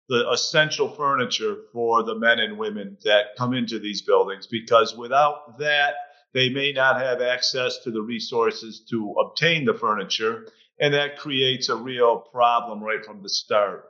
the 0.07 0.29
essential 0.31 0.89
furniture 0.89 1.57
for 1.73 2.03
the 2.03 2.15
men 2.15 2.39
and 2.39 2.57
women 2.57 2.97
that 3.03 3.35
come 3.37 3.53
into 3.53 3.77
these 3.79 4.01
buildings 4.01 4.47
because 4.47 4.95
without 4.95 5.59
that, 5.59 5.95
they 6.33 6.49
may 6.49 6.71
not 6.71 7.01
have 7.01 7.21
access 7.21 7.79
to 7.79 7.91
the 7.91 8.01
resources 8.01 8.85
to 8.89 9.15
obtain 9.19 9.65
the 9.65 9.73
furniture 9.73 10.45
and 10.79 10.93
that 10.93 11.17
creates 11.17 11.69
a 11.69 11.75
real 11.75 12.17
problem 12.17 12.81
right 12.83 13.03
from 13.03 13.21
the 13.21 13.29
start. 13.29 13.85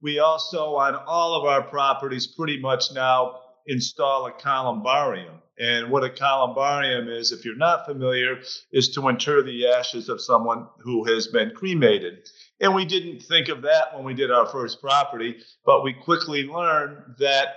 We 0.00 0.20
also, 0.20 0.76
on 0.76 0.94
all 0.94 1.34
of 1.34 1.44
our 1.44 1.62
properties, 1.62 2.26
pretty 2.26 2.60
much 2.60 2.92
now 2.92 3.40
install 3.66 4.26
a 4.26 4.32
columbarium. 4.32 5.42
And 5.58 5.90
what 5.90 6.04
a 6.04 6.10
columbarium 6.10 7.08
is, 7.08 7.32
if 7.32 7.44
you're 7.44 7.56
not 7.56 7.84
familiar, 7.84 8.38
is 8.72 8.90
to 8.90 9.08
inter 9.08 9.42
the 9.42 9.66
ashes 9.66 10.08
of 10.08 10.20
someone 10.20 10.68
who 10.78 11.04
has 11.12 11.26
been 11.26 11.50
cremated. 11.50 12.28
And 12.60 12.74
we 12.74 12.84
didn't 12.84 13.22
think 13.22 13.48
of 13.48 13.62
that 13.62 13.94
when 13.94 14.04
we 14.04 14.14
did 14.14 14.30
our 14.30 14.46
first 14.46 14.80
property, 14.80 15.36
but 15.66 15.82
we 15.82 15.92
quickly 15.92 16.44
learned 16.44 17.16
that, 17.18 17.48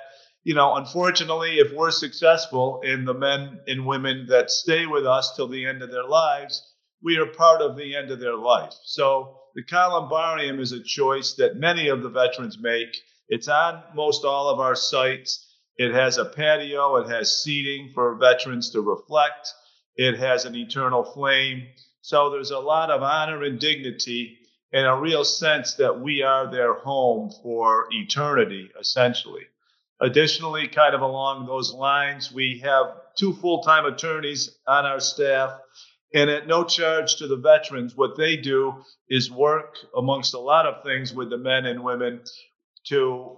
you 0.43 0.55
know, 0.55 0.75
unfortunately, 0.75 1.59
if 1.59 1.71
we're 1.73 1.91
successful 1.91 2.81
in 2.83 3.05
the 3.05 3.13
men 3.13 3.59
and 3.67 3.85
women 3.85 4.25
that 4.29 4.49
stay 4.49 4.87
with 4.87 5.05
us 5.05 5.35
till 5.35 5.47
the 5.47 5.67
end 5.67 5.83
of 5.83 5.91
their 5.91 6.07
lives, 6.07 6.70
we 7.03 7.17
are 7.17 7.25
part 7.25 7.61
of 7.61 7.75
the 7.75 7.95
end 7.95 8.11
of 8.11 8.19
their 8.19 8.35
life. 8.35 8.73
So 8.83 9.37
the 9.55 9.63
columbarium 9.63 10.59
is 10.59 10.71
a 10.71 10.83
choice 10.83 11.33
that 11.33 11.57
many 11.57 11.87
of 11.89 12.01
the 12.03 12.09
veterans 12.09 12.57
make. 12.59 12.95
It's 13.27 13.47
on 13.47 13.83
most 13.95 14.23
all 14.23 14.49
of 14.49 14.59
our 14.59 14.75
sites. 14.75 15.47
It 15.77 15.93
has 15.93 16.17
a 16.17 16.25
patio, 16.25 16.97
it 16.97 17.09
has 17.09 17.41
seating 17.43 17.91
for 17.93 18.15
veterans 18.15 18.69
to 18.71 18.81
reflect, 18.81 19.51
it 19.95 20.17
has 20.17 20.45
an 20.45 20.55
eternal 20.55 21.03
flame. 21.03 21.67
So 22.01 22.29
there's 22.29 22.51
a 22.51 22.59
lot 22.59 22.91
of 22.91 23.01
honor 23.01 23.43
and 23.43 23.59
dignity 23.59 24.37
and 24.73 24.85
a 24.85 24.95
real 24.95 25.23
sense 25.23 25.75
that 25.75 25.99
we 25.99 26.21
are 26.21 26.49
their 26.49 26.73
home 26.73 27.31
for 27.43 27.87
eternity, 27.91 28.69
essentially. 28.79 29.43
Additionally, 29.99 30.67
kind 30.67 30.95
of 30.95 31.01
along 31.01 31.45
those 31.45 31.73
lines, 31.73 32.31
we 32.31 32.59
have 32.63 32.85
two 33.17 33.33
full 33.33 33.61
time 33.61 33.85
attorneys 33.85 34.57
on 34.67 34.85
our 34.85 34.99
staff 34.99 35.59
and 36.13 36.29
at 36.29 36.47
no 36.47 36.63
charge 36.63 37.15
to 37.17 37.27
the 37.27 37.37
veterans, 37.37 37.95
what 37.95 38.17
they 38.17 38.35
do 38.35 38.83
is 39.09 39.31
work 39.31 39.77
amongst 39.95 40.33
a 40.33 40.39
lot 40.39 40.65
of 40.65 40.83
things 40.83 41.13
with 41.13 41.29
the 41.29 41.37
men 41.37 41.65
and 41.65 41.83
women 41.83 42.21
to 42.87 43.37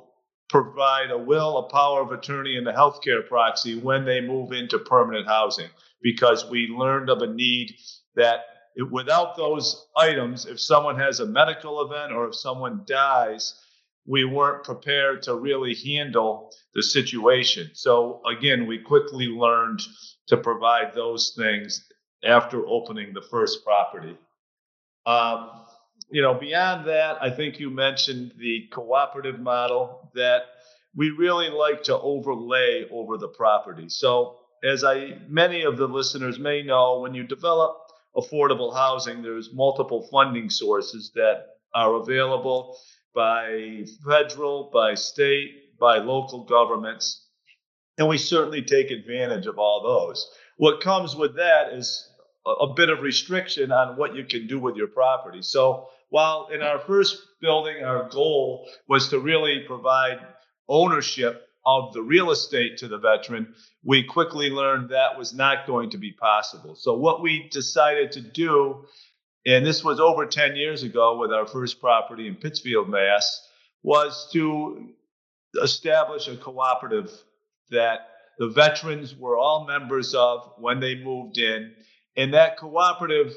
provide 0.50 1.12
a 1.12 1.18
will, 1.18 1.58
a 1.58 1.70
power 1.70 2.02
of 2.02 2.12
attorney, 2.12 2.58
and 2.58 2.68
a 2.68 2.74
healthcare 2.74 3.28
proxy 3.28 3.80
when 3.80 4.06
they 4.06 4.22
move 4.22 4.52
into 4.52 4.80
permanent 4.80 5.28
housing. 5.28 5.70
Because 6.02 6.50
we 6.50 6.68
learned 6.68 7.10
of 7.10 7.22
a 7.22 7.28
need 7.28 7.76
that 8.16 8.42
without 8.92 9.38
those 9.38 9.88
items, 9.96 10.46
if 10.46 10.60
someone 10.60 11.00
has 11.00 11.20
a 11.20 11.26
medical 11.26 11.82
event 11.86 12.12
or 12.12 12.28
if 12.28 12.36
someone 12.36 12.84
dies, 12.86 13.54
we 14.06 14.26
weren't 14.26 14.64
prepared 14.64 15.22
to 15.24 15.36
really 15.36 15.76
handle 15.76 16.52
the 16.74 16.84
situation. 16.84 17.70
So 17.74 18.22
again, 18.30 18.68
we 18.68 18.80
quickly 18.80 19.28
learned 19.28 19.82
to 20.28 20.38
provide 20.38 20.94
those 20.94 21.34
things 21.38 21.88
after 22.26 22.66
opening 22.68 23.14
the 23.14 23.22
first 23.22 23.64
property. 23.64 24.18
Um, 25.06 25.50
you 26.10 26.22
know, 26.22 26.34
beyond 26.34 26.88
that, 26.88 27.22
I 27.22 27.30
think 27.30 27.60
you 27.60 27.70
mentioned 27.70 28.34
the 28.38 28.68
cooperative 28.72 29.40
model 29.40 30.12
that 30.16 30.44
we 30.96 31.10
really 31.10 31.50
like 31.50 31.84
to 31.84 31.98
overlay 32.00 32.88
over 32.92 33.18
the 33.18 33.28
property. 33.28 33.90
So, 33.90 34.38
as 34.64 34.84
I 34.84 35.18
many 35.28 35.64
of 35.64 35.78
the 35.78 35.88
listeners 35.88 36.40
may 36.40 36.64
know, 36.64 37.00
when 37.00 37.14
you 37.14 37.24
develop 37.24 37.78
affordable 38.16 38.74
housing, 38.74 39.22
there's 39.22 39.54
multiple 39.54 40.08
funding 40.12 40.50
sources 40.50 41.12
that 41.16 41.48
are 41.74 41.96
available 41.96 42.78
by 43.16 43.84
federal, 44.06 44.70
by 44.72 44.94
state, 44.96 45.78
by 45.80 45.98
local 45.98 46.46
governments. 46.46 47.28
And 47.98 48.08
we 48.08 48.18
certainly 48.18 48.62
take 48.62 48.92
advantage 48.92 49.46
of 49.46 49.60
all 49.60 49.84
those. 49.84 50.30
What 50.58 50.82
comes 50.82 51.16
with 51.16 51.36
that 51.36 51.74
is 51.74 52.08
a 52.46 52.74
bit 52.76 52.90
of 52.90 53.02
restriction 53.02 53.72
on 53.72 53.98
what 53.98 54.16
you 54.16 54.26
can 54.26 54.48
do 54.48 54.60
with 54.60 54.76
your 54.76 54.88
property. 54.88 55.42
So 55.42 55.88
while 56.10 56.50
in 56.54 56.62
our 56.62 56.80
first 56.80 57.18
building, 57.42 57.84
our 57.84 58.10
goal 58.10 58.68
was 58.88 59.10
to 59.10 59.20
really 59.20 59.64
provide 59.66 60.20
ownership 60.68 61.48
of 61.66 61.94
the 61.94 62.02
real 62.02 62.32
estate 62.32 62.78
to 62.78 62.88
the 62.88 62.98
veteran, 62.98 63.54
we 63.84 64.04
quickly 64.04 64.50
learned 64.50 64.90
that 64.90 65.18
was 65.18 65.34
not 65.34 65.66
going 65.66 65.90
to 65.92 65.98
be 65.98 66.12
possible. 66.12 66.76
So 66.76 66.96
what 66.96 67.22
we 67.22 67.48
decided 67.50 68.12
to 68.14 68.22
do, 68.22 68.86
and 69.46 69.66
this 69.66 69.84
was 69.84 70.00
over 70.00 70.26
10 70.26 70.56
years 70.56 70.84
ago 70.84 71.18
with 71.18 71.32
our 71.32 71.48
first 71.48 71.80
property 71.80 72.28
in 72.28 72.36
Pittsfield, 72.36 72.90
Mass, 72.90 73.42
was 73.82 74.30
to 74.34 74.90
establish 75.62 76.28
a 76.28 76.36
cooperative 76.36 77.12
that 77.70 78.10
the 78.40 78.50
veterans 78.50 79.16
were 79.16 79.38
all 79.38 79.66
members 79.66 80.14
of 80.14 80.54
when 80.58 80.80
they 80.80 80.96
moved 80.96 81.38
in 81.38 81.72
and 82.16 82.34
that 82.34 82.58
cooperative 82.58 83.34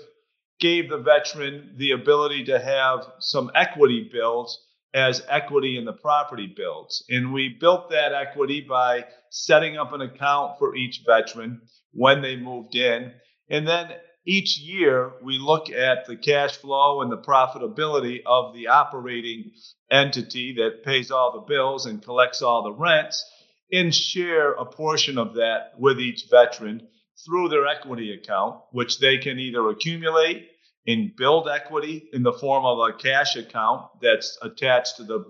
gave 0.60 0.88
the 0.88 0.98
veteran 0.98 1.74
the 1.76 1.92
ability 1.92 2.44
to 2.44 2.58
have 2.58 3.06
some 3.18 3.50
equity 3.54 4.08
built 4.12 4.56
as 4.94 5.22
equity 5.28 5.76
in 5.76 5.84
the 5.84 5.92
property 5.92 6.52
builds. 6.56 7.04
And 7.10 7.32
we 7.32 7.56
built 7.60 7.90
that 7.90 8.14
equity 8.14 8.62
by 8.62 9.04
setting 9.30 9.76
up 9.76 9.92
an 9.92 10.00
account 10.00 10.58
for 10.58 10.74
each 10.74 11.02
veteran 11.06 11.60
when 11.92 12.22
they 12.22 12.36
moved 12.36 12.74
in. 12.74 13.12
And 13.50 13.68
then 13.68 13.90
each 14.26 14.58
year 14.58 15.12
we 15.22 15.38
look 15.38 15.70
at 15.70 16.06
the 16.06 16.16
cash 16.16 16.56
flow 16.56 17.02
and 17.02 17.12
the 17.12 17.18
profitability 17.18 18.22
of 18.24 18.54
the 18.54 18.68
operating 18.68 19.52
entity 19.90 20.54
that 20.54 20.82
pays 20.84 21.10
all 21.10 21.32
the 21.32 21.46
bills 21.46 21.86
and 21.86 22.02
collects 22.02 22.40
all 22.40 22.62
the 22.62 22.72
rents 22.72 23.24
and 23.70 23.94
share 23.94 24.52
a 24.52 24.64
portion 24.64 25.18
of 25.18 25.34
that 25.34 25.72
with 25.78 26.00
each 26.00 26.24
veteran 26.30 26.88
through 27.24 27.48
their 27.48 27.66
equity 27.66 28.12
account, 28.12 28.60
which 28.72 28.98
they 28.98 29.18
can 29.18 29.38
either 29.38 29.68
accumulate 29.68 30.48
and 30.86 31.16
build 31.16 31.48
equity 31.48 32.08
in 32.12 32.22
the 32.22 32.32
form 32.32 32.64
of 32.64 32.78
a 32.78 32.92
cash 32.92 33.36
account 33.36 33.86
that's 34.00 34.38
attached 34.42 34.96
to 34.96 35.04
the 35.04 35.24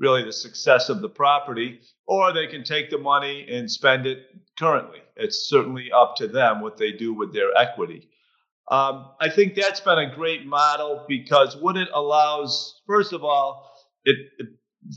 really 0.00 0.22
the 0.22 0.32
success 0.32 0.88
of 0.88 1.00
the 1.00 1.08
property, 1.08 1.80
or 2.06 2.32
they 2.32 2.46
can 2.46 2.62
take 2.62 2.88
the 2.88 2.98
money 2.98 3.46
and 3.50 3.70
spend 3.70 4.06
it 4.06 4.26
currently. 4.58 5.00
It's 5.16 5.48
certainly 5.48 5.90
up 5.90 6.14
to 6.16 6.28
them 6.28 6.60
what 6.60 6.76
they 6.76 6.92
do 6.92 7.12
with 7.12 7.32
their 7.32 7.56
equity. 7.56 8.08
Um, 8.70 9.10
I 9.20 9.28
think 9.28 9.54
that's 9.54 9.80
been 9.80 9.98
a 9.98 10.14
great 10.14 10.46
model 10.46 11.04
because 11.08 11.56
what 11.56 11.76
it 11.76 11.88
allows, 11.92 12.80
first 12.86 13.12
of 13.12 13.24
all, 13.24 13.72
it, 14.04 14.16
it 14.38 14.48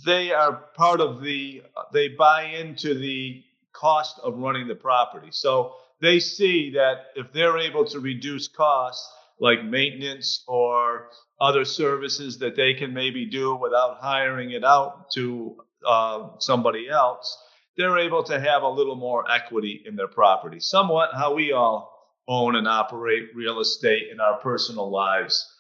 they 0.06 0.32
are 0.32 0.66
part 0.76 1.02
of 1.02 1.22
the, 1.22 1.64
they 1.92 2.10
buy 2.10 2.44
into 2.44 2.94
the 2.94 3.44
cost 3.74 4.20
of 4.24 4.38
running 4.38 4.68
the 4.68 4.76
property. 4.76 5.30
So 5.32 5.76
they 6.02 6.20
see 6.20 6.72
that 6.72 7.08
if 7.16 7.32
they're 7.32 7.58
able 7.60 7.86
to 7.86 8.00
reduce 8.00 8.48
costs 8.48 9.08
like 9.40 9.64
maintenance 9.64 10.44
or 10.48 11.10
other 11.40 11.66
services 11.66 12.38
that 12.40 12.56
they 12.56 12.74
can 12.74 12.94
maybe 12.94 13.26
do 13.26 13.56
without 13.56 13.98
hiring 14.00 14.52
it 14.52 14.64
out 14.64 15.10
to 15.12 15.58
uh, 15.88 16.30
somebody 16.40 16.90
else, 16.90 17.38
they're 17.78 17.98
able 17.98 18.24
to 18.24 18.40
have 18.40 18.64
a 18.64 18.70
little 18.70 18.96
more 18.96 19.30
equity 19.32 19.84
in 19.86 19.96
their 19.96 20.08
property. 20.08 20.60
Somewhat 20.60 21.12
how 21.16 21.34
we 21.34 21.52
all 21.52 21.92
own 22.28 22.56
and 22.56 22.68
operate 22.68 23.30
real 23.36 23.60
estate 23.60 24.10
in 24.12 24.20
our 24.20 24.38
personal 24.38 24.92
lives. 24.92 25.52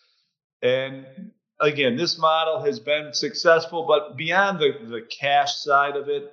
And 0.62 1.06
again, 1.60 1.96
this 1.96 2.18
model 2.20 2.62
has 2.64 2.80
been 2.80 3.14
successful, 3.14 3.86
but 3.88 4.18
beyond 4.18 4.60
the, 4.60 4.74
the 4.86 5.02
cash 5.02 5.56
side 5.56 5.96
of 5.96 6.10
it, 6.10 6.32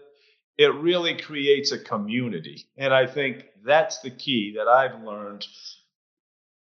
it 0.59 0.75
really 0.75 1.17
creates 1.17 1.71
a 1.71 1.79
community. 1.79 2.67
And 2.77 2.93
I 2.93 3.07
think 3.07 3.47
that's 3.65 4.01
the 4.01 4.11
key 4.11 4.55
that 4.57 4.67
I've 4.67 5.03
learned 5.05 5.47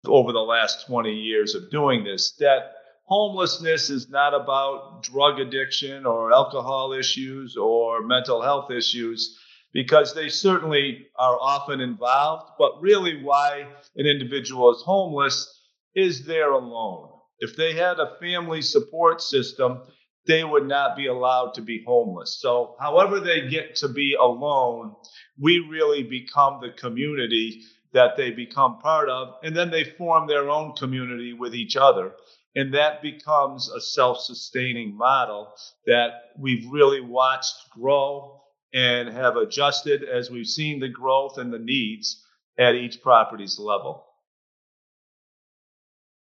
over 0.05 0.33
the 0.33 0.39
last 0.39 0.86
20 0.88 1.13
years 1.13 1.55
of 1.55 1.71
doing 1.71 2.03
this 2.03 2.31
that 2.39 2.74
homelessness 3.05 3.89
is 3.89 4.09
not 4.09 4.33
about 4.33 5.03
drug 5.03 5.39
addiction 5.39 6.05
or 6.05 6.31
alcohol 6.31 6.93
issues 6.93 7.57
or 7.57 8.03
mental 8.03 8.41
health 8.41 8.71
issues 8.71 9.39
because 9.74 10.13
they 10.13 10.29
certainly 10.29 11.07
are 11.17 11.38
often 11.41 11.81
involved 11.81 12.51
but 12.57 12.81
really 12.81 13.21
why 13.21 13.65
an 13.98 14.05
individual 14.05 14.74
is 14.74 14.81
homeless 14.83 15.62
is 15.95 16.25
they're 16.25 16.53
alone 16.53 17.09
if 17.39 17.57
they 17.57 17.74
had 17.74 18.00
a 18.00 18.15
family 18.21 18.62
support 18.62 19.21
system 19.21 19.81
they 20.29 20.45
would 20.45 20.67
not 20.67 20.95
be 20.95 21.07
allowed 21.07 21.53
to 21.53 21.62
be 21.62 21.83
homeless 21.86 22.39
so 22.39 22.75
however 22.79 23.19
they 23.19 23.50
get 23.50 23.75
to 23.75 23.89
be 23.89 24.15
alone 24.19 24.95
we 25.39 25.59
really 25.59 26.03
become 26.03 26.59
the 26.62 26.71
community 26.71 27.63
that 27.93 28.15
they 28.15 28.31
become 28.31 28.79
part 28.79 29.09
of, 29.09 29.36
and 29.43 29.55
then 29.55 29.71
they 29.71 29.83
form 29.83 30.27
their 30.27 30.50
own 30.50 30.75
community 30.75 31.33
with 31.33 31.55
each 31.55 31.75
other. 31.75 32.13
And 32.55 32.74
that 32.74 33.01
becomes 33.01 33.69
a 33.69 33.79
self 33.79 34.19
sustaining 34.19 34.95
model 34.95 35.53
that 35.86 36.31
we've 36.38 36.69
really 36.69 37.01
watched 37.01 37.69
grow 37.71 38.41
and 38.74 39.09
have 39.09 39.36
adjusted 39.36 40.03
as 40.03 40.29
we've 40.29 40.48
seen 40.48 40.79
the 40.79 40.89
growth 40.89 41.38
and 41.38 41.53
the 41.53 41.59
needs 41.59 42.25
at 42.57 42.75
each 42.75 43.01
property's 43.01 43.57
level. 43.57 44.05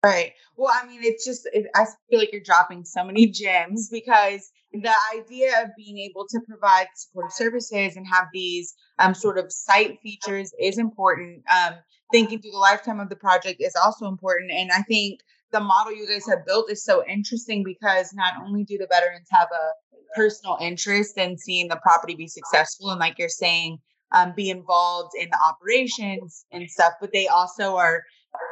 Right. 0.02 0.32
Well, 0.56 0.72
I 0.72 0.86
mean, 0.86 1.00
it's 1.02 1.26
just, 1.26 1.48
it, 1.52 1.66
I 1.74 1.84
feel 2.08 2.18
like 2.18 2.32
you're 2.32 2.40
dropping 2.42 2.84
so 2.84 3.04
many 3.04 3.26
gems 3.30 3.90
because 3.90 4.50
the 4.72 4.94
idea 5.14 5.62
of 5.62 5.70
being 5.76 5.98
able 5.98 6.26
to 6.28 6.40
provide 6.48 6.86
support 6.94 7.32
services 7.32 7.96
and 7.96 8.06
have 8.06 8.26
these 8.32 8.74
um, 8.98 9.14
sort 9.14 9.38
of 9.38 9.52
site 9.52 9.98
features 10.02 10.52
is 10.58 10.78
important. 10.78 11.42
Um, 11.54 11.74
thinking 12.12 12.40
through 12.40 12.52
the 12.52 12.58
lifetime 12.58 13.00
of 13.00 13.08
the 13.08 13.16
project 13.16 13.60
is 13.60 13.76
also 13.76 14.06
important. 14.06 14.50
And 14.50 14.70
I 14.72 14.82
think 14.82 15.20
the 15.52 15.60
model 15.60 15.94
you 15.94 16.08
guys 16.08 16.26
have 16.28 16.46
built 16.46 16.70
is 16.70 16.84
so 16.84 17.04
interesting 17.06 17.62
because 17.64 18.12
not 18.14 18.34
only 18.44 18.64
do 18.64 18.78
the 18.78 18.88
veterans 18.90 19.28
have 19.30 19.48
a 19.52 20.16
personal 20.16 20.56
interest 20.60 21.18
in 21.18 21.36
seeing 21.38 21.68
the 21.68 21.76
property 21.76 22.14
be 22.14 22.26
successful 22.26 22.90
and, 22.90 23.00
like 23.00 23.18
you're 23.18 23.28
saying, 23.28 23.78
um, 24.12 24.32
be 24.36 24.50
involved 24.50 25.12
in 25.18 25.28
the 25.30 25.38
operations 25.46 26.44
and 26.50 26.68
stuff, 26.68 26.94
but 27.00 27.12
they 27.12 27.28
also 27.28 27.76
are 27.76 28.02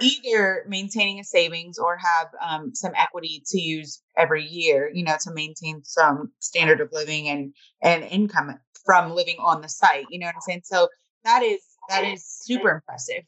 either 0.00 0.64
maintaining 0.68 1.20
a 1.20 1.24
savings 1.24 1.78
or 1.78 1.96
have 1.96 2.28
um, 2.40 2.74
some 2.74 2.92
equity 2.96 3.42
to 3.46 3.60
use 3.60 4.02
every 4.16 4.44
year, 4.44 4.90
you 4.92 5.04
know, 5.04 5.16
to 5.22 5.32
maintain 5.32 5.82
some 5.84 6.32
standard 6.38 6.80
of 6.80 6.90
living 6.92 7.28
and 7.28 7.54
and 7.82 8.04
income 8.04 8.58
from 8.84 9.14
living 9.14 9.36
on 9.38 9.60
the 9.60 9.68
site. 9.68 10.06
You 10.10 10.18
know 10.18 10.26
what 10.26 10.36
I'm 10.36 10.40
saying? 10.42 10.62
So 10.64 10.88
that 11.24 11.42
is 11.42 11.60
that 11.88 12.04
is 12.04 12.24
super 12.24 12.70
impressive. 12.70 13.24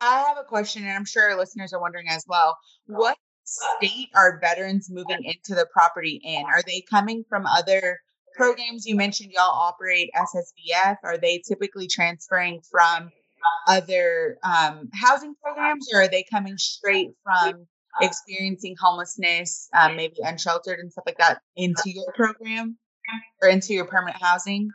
I 0.00 0.24
have 0.28 0.36
a 0.38 0.44
question, 0.44 0.84
and 0.84 0.92
I'm 0.92 1.06
sure 1.06 1.30
our 1.30 1.38
listeners 1.38 1.72
are 1.72 1.80
wondering 1.80 2.08
as 2.10 2.24
well. 2.28 2.56
What 2.86 3.16
state 3.44 4.08
are 4.14 4.38
veterans 4.40 4.90
moving 4.90 5.24
into 5.24 5.54
the 5.54 5.66
property 5.72 6.20
in? 6.22 6.44
Are 6.44 6.62
they 6.66 6.82
coming 6.88 7.24
from 7.28 7.46
other 7.46 7.98
programs? 8.34 8.86
You 8.86 8.96
mentioned 8.96 9.32
y'all 9.32 9.50
operate 9.50 10.10
SSVF. 10.14 10.96
Are 11.02 11.16
they 11.16 11.42
typically 11.46 11.88
transferring 11.88 12.60
from 12.70 13.10
other 13.66 14.38
um, 14.42 14.88
housing 14.94 15.34
programs, 15.42 15.88
or 15.92 16.02
are 16.02 16.08
they 16.08 16.24
coming 16.30 16.56
straight 16.58 17.10
from 17.22 17.66
experiencing 18.00 18.76
homelessness, 18.78 19.68
um, 19.74 19.96
maybe 19.96 20.16
unsheltered 20.22 20.78
and 20.78 20.92
stuff 20.92 21.04
like 21.06 21.18
that, 21.18 21.40
into 21.56 21.84
your 21.86 22.12
program 22.14 22.76
or 23.42 23.48
into 23.48 23.74
your 23.74 23.86
permanent 23.86 24.22
housing? 24.22 24.68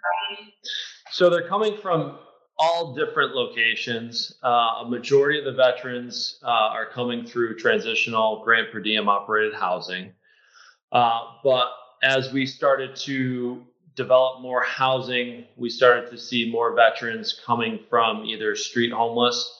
So 1.11 1.29
they're 1.29 1.47
coming 1.47 1.77
from 1.77 2.17
all 2.57 2.93
different 2.93 3.35
locations. 3.35 4.35
Uh, 4.43 4.83
a 4.83 4.85
majority 4.87 5.39
of 5.39 5.45
the 5.45 5.53
veterans 5.53 6.39
uh, 6.43 6.47
are 6.47 6.85
coming 6.85 7.25
through 7.25 7.57
transitional 7.57 8.43
grant 8.43 8.71
per 8.71 8.79
diem 8.79 9.09
operated 9.09 9.53
housing. 9.53 10.13
Uh, 10.91 11.21
but 11.43 11.67
as 12.03 12.31
we 12.31 12.45
started 12.45 12.95
to 12.95 13.65
develop 13.95 14.41
more 14.41 14.63
housing, 14.63 15.45
we 15.57 15.69
started 15.69 16.09
to 16.11 16.17
see 16.17 16.49
more 16.49 16.75
veterans 16.75 17.39
coming 17.45 17.79
from 17.89 18.25
either 18.25 18.55
street 18.55 18.91
homeless, 18.91 19.59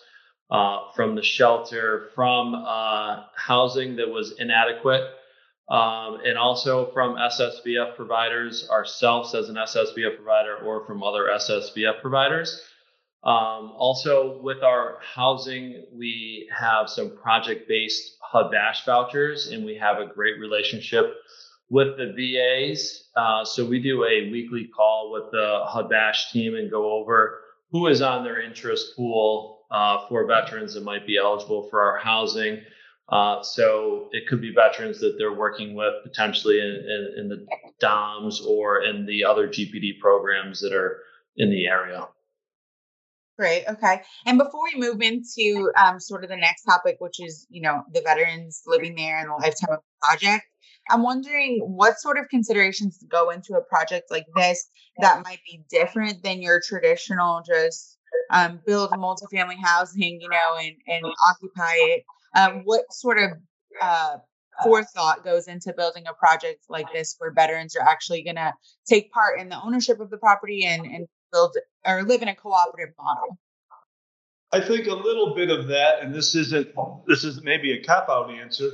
uh, 0.50 0.92
from 0.96 1.16
the 1.16 1.24
shelter, 1.24 2.10
from 2.14 2.56
uh, 2.56 3.24
housing 3.36 3.96
that 3.98 4.10
was 4.10 4.34
inadequate, 4.40 5.04
um, 5.70 6.20
and 6.26 6.38
also 6.38 6.92
from 6.92 7.16
SSVF 7.16 7.96
providers 7.96 8.68
ourselves 8.70 9.34
as 9.34 9.50
an 9.50 9.56
SSVF 9.56 10.18
provider 10.18 10.58
or 10.58 10.86
from 10.86 11.04
other 11.04 11.30
SSVF 11.34 12.02
providers. 12.02 12.62
Um, 13.24 13.74
also, 13.78 14.42
with 14.42 14.64
our 14.64 14.98
housing, 15.02 15.86
we 15.94 16.50
have 16.58 16.90
some 16.90 17.16
project 17.18 17.68
based 17.68 18.18
HUD 18.20 18.52
VASH 18.52 18.84
vouchers, 18.86 19.48
and 19.48 19.64
we 19.64 19.76
have 19.76 20.00
a 20.00 20.08
great 20.08 20.40
relationship 20.40 21.16
with 21.72 21.96
the 21.96 22.12
VAs. 22.12 23.06
Uh, 23.16 23.46
so 23.46 23.66
we 23.66 23.82
do 23.82 24.04
a 24.04 24.30
weekly 24.30 24.70
call 24.76 25.10
with 25.12 25.32
the 25.32 25.62
HUD 25.64 25.90
VASH 25.90 26.32
team 26.34 26.56
and 26.56 26.70
go 26.70 26.92
over 26.92 27.40
who 27.72 27.88
is 27.88 28.02
on 28.02 28.26
their 28.26 28.42
interest 28.42 28.94
pool 28.98 29.62
uh, 29.72 30.06
for 30.10 30.28
veterans 30.28 30.74
that 30.74 30.84
might 30.84 31.08
be 31.08 31.18
eligible 31.18 31.70
for 31.70 31.82
our 31.82 31.98
housing. 31.98 32.60
Uh, 33.08 33.42
so 33.42 34.10
it 34.12 34.28
could 34.28 34.42
be 34.42 34.54
veterans 34.54 35.00
that 35.00 35.16
they're 35.18 35.34
working 35.34 35.74
with 35.74 35.94
potentially 36.04 36.60
in, 36.60 36.68
in, 36.68 37.14
in, 37.18 37.30
the 37.30 37.46
DOMS 37.80 38.42
or 38.46 38.84
in 38.84 39.06
the 39.06 39.24
other 39.24 39.48
GPD 39.48 40.00
programs 40.00 40.60
that 40.60 40.74
are 40.74 41.00
in 41.38 41.50
the 41.50 41.68
area. 41.68 42.06
Great. 43.40 43.64
Okay. 43.68 44.02
And 44.26 44.38
before 44.38 44.62
we 44.74 44.80
move 44.80 45.02
into 45.02 45.72
um, 45.82 46.02
sort 46.02 46.26
of 46.26 46.30
the 46.30 46.36
next 46.36 46.64
topic, 46.64 46.98
which 47.00 47.22
is 47.22 47.48
you 47.50 47.62
know 47.62 47.84
the 47.94 48.02
veterans 48.02 48.64
living 48.68 48.96
there 48.96 49.20
and 49.20 49.30
the 49.30 49.36
lifetime 49.36 49.72
of 49.72 49.80
the 49.80 50.08
project, 50.08 50.46
I'm 50.92 51.04
wondering 51.04 51.60
what 51.60 52.00
sort 52.00 52.18
of 52.18 52.28
considerations 52.30 53.04
go 53.10 53.30
into 53.30 53.54
a 53.54 53.62
project 53.62 54.12
like 54.12 54.26
this 54.36 54.68
that 55.00 55.24
might 55.24 55.40
be 55.50 55.64
different 55.70 56.22
than 56.24 56.42
your 56.42 56.62
traditional 56.68 57.42
just 57.46 57.98
um, 58.30 58.60
build 58.66 58.92
multifamily 58.92 59.58
housing, 59.62 60.20
you 60.22 60.30
know, 60.30 60.58
and, 60.60 60.76
and 60.88 61.06
occupy 61.28 61.74
it. 61.76 62.04
Um, 62.36 62.62
what 62.66 62.92
sort 62.92 63.18
of 63.18 63.32
uh, 63.82 64.18
forethought 64.64 65.24
goes 65.24 65.48
into 65.48 65.74
building 65.74 66.04
a 66.08 66.14
project 66.14 66.66
like 66.70 66.88
this 66.94 67.16
where 67.18 67.32
veterans 67.32 67.76
are 67.76 67.88
actually 67.88 68.24
going 68.24 68.36
to 68.36 68.54
take 68.88 69.12
part 69.12 69.40
in 69.40 69.50
the 69.50 69.62
ownership 69.62 70.00
of 70.00 70.10
the 70.10 70.18
property 70.18 70.66
and, 70.66 70.86
and 70.86 71.08
build 71.32 71.56
or 71.86 72.04
live 72.04 72.22
in 72.22 72.28
a 72.28 72.36
cooperative 72.36 72.94
model? 73.00 73.38
I 74.54 74.60
think 74.60 74.88
a 74.88 74.94
little 74.94 75.34
bit 75.34 75.50
of 75.50 75.68
that, 75.68 76.02
and 76.02 76.14
this 76.14 76.36
isn't 76.36 76.76
this 77.08 77.24
is 77.24 77.42
maybe 77.42 77.72
a 77.72 77.84
cop 77.84 78.10
out 78.10 78.30
answer, 78.30 78.70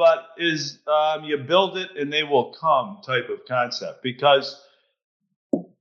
but 0.00 0.28
is 0.38 0.78
um, 0.86 1.24
you 1.24 1.36
build 1.36 1.76
it 1.76 1.90
and 1.94 2.10
they 2.10 2.22
will 2.22 2.54
come 2.58 3.00
type 3.04 3.28
of 3.28 3.44
concept 3.46 4.02
because 4.02 4.58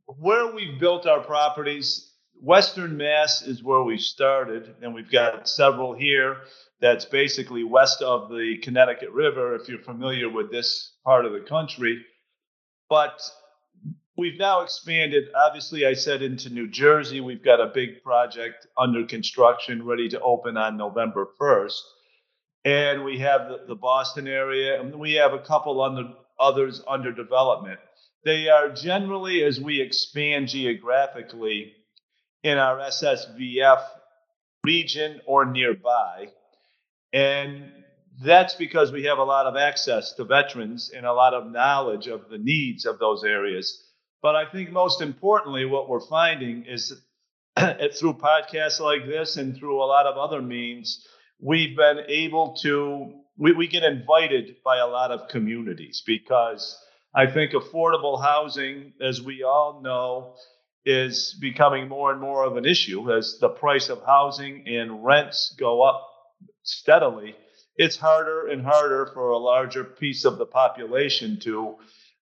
where 0.08 0.54
we've 0.54 0.78
built 0.78 1.08
our 1.08 1.22
properties, 1.22 2.12
Western 2.42 2.98
Mass 2.98 3.42
is 3.42 3.64
where 3.64 3.82
we 3.82 3.98
started, 3.98 4.76
and 4.82 4.94
we've 4.94 5.10
got 5.10 5.48
several 5.48 5.94
here. 5.94 6.36
That's 6.82 7.06
basically 7.06 7.64
west 7.64 8.02
of 8.02 8.28
the 8.28 8.58
Connecticut 8.62 9.12
River, 9.12 9.56
if 9.56 9.70
you're 9.70 9.80
familiar 9.80 10.30
with 10.30 10.52
this 10.52 10.98
part 11.06 11.26
of 11.26 11.32
the 11.32 11.40
country. 11.40 12.04
But 12.90 13.22
we've 14.18 14.38
now 14.38 14.64
expanded. 14.64 15.30
Obviously, 15.34 15.86
I 15.86 15.94
said 15.94 16.22
into 16.24 16.50
New 16.50 16.68
Jersey, 16.68 17.22
we've 17.22 17.44
got 17.44 17.62
a 17.62 17.72
big 17.74 18.04
project 18.04 18.68
under 18.78 19.06
construction, 19.06 19.86
ready 19.86 20.10
to 20.10 20.20
open 20.20 20.58
on 20.58 20.76
November 20.76 21.26
1st 21.40 21.80
and 22.66 23.04
we 23.04 23.20
have 23.20 23.50
the, 23.50 23.66
the 23.68 23.76
Boston 23.76 24.28
area, 24.28 24.80
and 24.80 24.96
we 24.96 25.14
have 25.14 25.34
a 25.34 25.40
couple 25.40 25.82
under, 25.82 26.14
others 26.40 26.82
under 26.88 27.12
development. 27.12 27.80
They 28.26 28.50
are 28.50 28.70
generally, 28.70 29.44
as 29.44 29.60
we 29.60 29.82
expand 29.82 30.50
geographically 30.50 31.74
in 32.44 32.58
our 32.58 32.78
SSVF 32.78 33.84
region 34.64 35.22
or 35.26 35.46
nearby. 35.46 36.30
And 37.14 37.72
that's 38.22 38.56
because 38.56 38.92
we 38.92 39.06
have 39.06 39.18
a 39.18 39.24
lot 39.24 39.46
of 39.46 39.56
access 39.56 40.14
to 40.14 40.26
veterans 40.26 40.92
and 40.96 41.06
a 41.06 41.14
lot 41.14 41.34
of 41.34 41.52
knowledge 41.52 42.08
of 42.08 42.30
the 42.30 42.38
needs 42.38 42.86
of 42.86 43.00
those 43.00 43.24
areas. 43.24 43.84
But 44.22 44.36
I 44.36 44.46
think 44.46 44.72
most 44.72 45.02
importantly, 45.02 45.66
what 45.66 45.88
we're 45.88 46.06
finding 46.06 46.66
is 46.66 46.94
through 47.58 48.16
podcasts 48.16 48.80
like 48.80 49.06
this 49.06 49.38
and 49.38 49.56
through 49.56 49.82
a 49.82 49.86
lot 49.86 50.06
of 50.06 50.18
other 50.18 50.42
means, 50.42 51.08
we've 51.40 51.76
been 51.76 52.00
able 52.08 52.56
to, 52.62 53.14
we, 53.38 53.54
we 53.54 53.68
get 53.68 53.84
invited 53.84 54.58
by 54.64 54.78
a 54.78 54.88
lot 54.88 55.12
of 55.12 55.30
communities 55.30 56.04
because 56.06 56.78
I 57.16 57.26
think 57.28 57.52
affordable 57.52 58.22
housing, 58.22 58.94
as 59.02 59.22
we 59.22 59.44
all 59.44 59.82
know, 59.82 60.36
is 60.86 61.38
becoming 61.40 61.88
more 61.88 62.12
and 62.12 62.22
more 62.22 62.44
of 62.44 62.58
an 62.58 62.66
issue 62.66 63.12
as 63.14 63.38
the 63.40 63.50
price 63.50 63.90
of 63.90 64.04
housing 64.06 64.68
and 64.68 65.04
rents 65.04 65.56
go 65.58 65.82
up 65.82 66.08
steadily. 66.64 67.36
It's 67.78 67.98
harder 67.98 68.48
and 68.48 68.64
harder 68.64 69.10
for 69.14 69.30
a 69.30 69.38
larger 69.38 69.84
piece 69.84 70.26
of 70.26 70.38
the 70.38 70.46
population 70.46 71.40
to, 71.42 71.76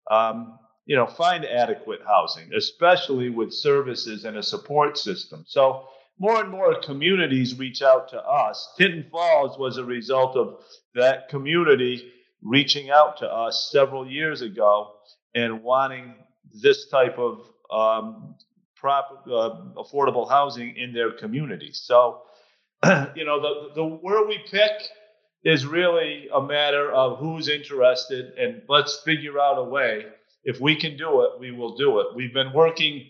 um, 0.10 0.58
you 0.86 0.96
know, 0.96 1.06
find 1.06 1.46
adequate 1.46 2.02
housing, 2.06 2.54
especially 2.54 3.30
with 3.30 3.54
services 3.54 4.26
and 4.26 4.38
a 4.38 4.44
support 4.44 4.98
system. 4.98 5.46
So 5.48 5.88
more 6.20 6.42
and 6.42 6.50
more 6.50 6.80
communities 6.82 7.58
reach 7.58 7.82
out 7.82 8.10
to 8.10 8.22
us. 8.22 8.74
Tinton 8.78 9.06
Falls 9.12 9.58
was 9.58 9.78
a 9.78 9.84
result 9.84 10.38
of 10.38 10.60
that 10.96 11.30
community 11.30 12.12
reaching 12.42 12.90
out 12.90 13.18
to 13.18 13.26
us 13.26 13.70
several 13.72 14.08
years 14.10 14.42
ago 14.42 14.92
and 15.34 15.64
wanting 15.64 16.16
this 16.54 16.88
type 16.88 17.18
of 17.18 17.40
um, 17.72 18.36
prop, 18.76 19.26
uh, 19.28 19.82
affordable 19.82 20.30
housing 20.30 20.76
in 20.76 20.94
their 20.94 21.12
community. 21.12 21.72
So, 21.72 22.22
you 23.16 23.26
know, 23.26 23.42
the, 23.42 23.72
the 23.76 23.84
where 23.84 24.28
we 24.28 24.40
pick 24.52 24.72
is 25.44 25.66
really 25.66 26.30
a 26.34 26.42
matter 26.42 26.92
of 26.92 27.18
who's 27.18 27.50
interested, 27.50 28.34
and 28.38 28.62
let's 28.70 29.02
figure 29.04 29.40
out 29.40 29.58
a 29.58 29.64
way. 29.64 30.06
If 30.44 30.60
we 30.60 30.76
can 30.76 30.98
do 30.98 31.22
it, 31.24 31.40
we 31.40 31.52
will 31.52 31.76
do 31.76 32.00
it. 32.00 32.08
We've 32.16 32.34
been 32.34 32.54
working 32.54 33.10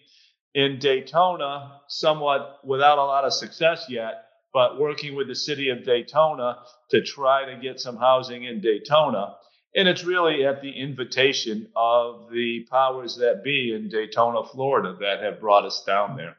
in 0.53 0.79
Daytona 0.79 1.81
somewhat 1.87 2.59
without 2.63 2.97
a 2.97 3.03
lot 3.03 3.25
of 3.25 3.33
success 3.33 3.85
yet, 3.89 4.25
but 4.53 4.79
working 4.79 5.15
with 5.15 5.27
the 5.27 5.35
city 5.35 5.69
of 5.69 5.83
Daytona 5.83 6.59
to 6.91 7.01
try 7.01 7.45
to 7.45 7.59
get 7.59 7.79
some 7.79 7.97
housing 7.97 8.43
in 8.43 8.61
Daytona. 8.61 9.35
And 9.75 9.87
it's 9.87 10.03
really 10.03 10.45
at 10.45 10.61
the 10.61 10.71
invitation 10.71 11.67
of 11.75 12.29
the 12.31 12.67
powers 12.69 13.17
that 13.17 13.43
be 13.43 13.73
in 13.73 13.89
Daytona, 13.89 14.43
Florida, 14.43 14.95
that 14.99 15.23
have 15.23 15.39
brought 15.39 15.65
us 15.65 15.83
down 15.85 16.15
there. 16.15 16.37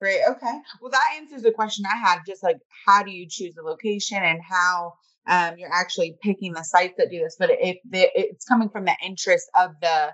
Great. 0.00 0.20
Okay. 0.26 0.58
Well, 0.80 0.90
that 0.90 1.16
answers 1.16 1.42
the 1.42 1.50
question 1.50 1.84
I 1.84 1.96
had. 1.96 2.20
Just 2.26 2.42
like, 2.42 2.58
how 2.86 3.02
do 3.02 3.10
you 3.10 3.26
choose 3.28 3.54
the 3.54 3.62
location 3.62 4.22
and 4.22 4.40
how 4.40 4.94
um, 5.26 5.58
you're 5.58 5.72
actually 5.72 6.16
picking 6.22 6.54
the 6.54 6.62
sites 6.62 6.94
that 6.96 7.10
do 7.10 7.18
this? 7.18 7.36
But 7.38 7.50
if 7.50 7.76
the, 7.90 8.08
it's 8.14 8.46
coming 8.46 8.70
from 8.70 8.86
the 8.86 8.96
interest 9.04 9.50
of 9.54 9.72
the 9.82 10.12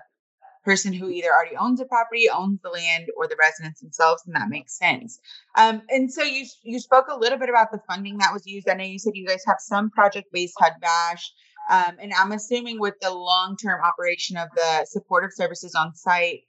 person 0.65 0.91
who 0.91 1.09
either 1.09 1.29
already 1.29 1.55
owns 1.55 1.79
a 1.79 1.85
property, 1.85 2.27
owns 2.29 2.59
the 2.61 2.69
land, 2.69 3.05
or 3.15 3.27
the 3.27 3.37
residents 3.39 3.79
themselves, 3.79 4.23
and 4.25 4.35
that 4.35 4.49
makes 4.49 4.77
sense. 4.77 5.19
Um, 5.57 5.83
and 5.89 6.11
so 6.11 6.23
you 6.23 6.45
you 6.63 6.79
spoke 6.79 7.05
a 7.09 7.17
little 7.17 7.37
bit 7.37 7.49
about 7.49 7.71
the 7.71 7.79
funding 7.87 8.17
that 8.17 8.33
was 8.33 8.45
used. 8.45 8.67
I 8.67 8.73
know 8.73 8.83
you 8.83 8.99
said 8.99 9.13
you 9.15 9.27
guys 9.27 9.43
have 9.45 9.57
some 9.59 9.89
project 9.91 10.27
based 10.33 10.55
HUD 10.59 10.73
VASH, 10.81 11.31
um, 11.69 11.97
and 12.01 12.11
I'm 12.13 12.31
assuming 12.31 12.79
with 12.79 12.95
the 13.01 13.13
long 13.13 13.55
term 13.55 13.79
operation 13.81 14.37
of 14.37 14.49
the 14.55 14.85
supportive 14.89 15.31
services 15.33 15.75
on 15.75 15.93
site, 15.95 16.41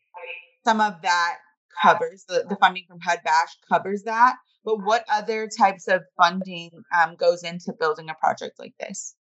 some 0.64 0.80
of 0.80 0.94
that 1.02 1.36
covers 1.82 2.24
the, 2.28 2.44
the 2.48 2.56
funding 2.56 2.84
from 2.88 3.00
HUD 3.00 3.20
VASH 3.22 3.56
covers 3.68 4.02
that. 4.04 4.36
But 4.64 4.84
what 4.84 5.04
other 5.08 5.48
types 5.48 5.86
of 5.86 6.02
funding 6.16 6.70
um, 6.98 7.14
goes 7.14 7.44
into 7.44 7.72
building 7.78 8.08
a 8.08 8.14
project 8.14 8.58
like 8.58 8.74
this? 8.80 9.14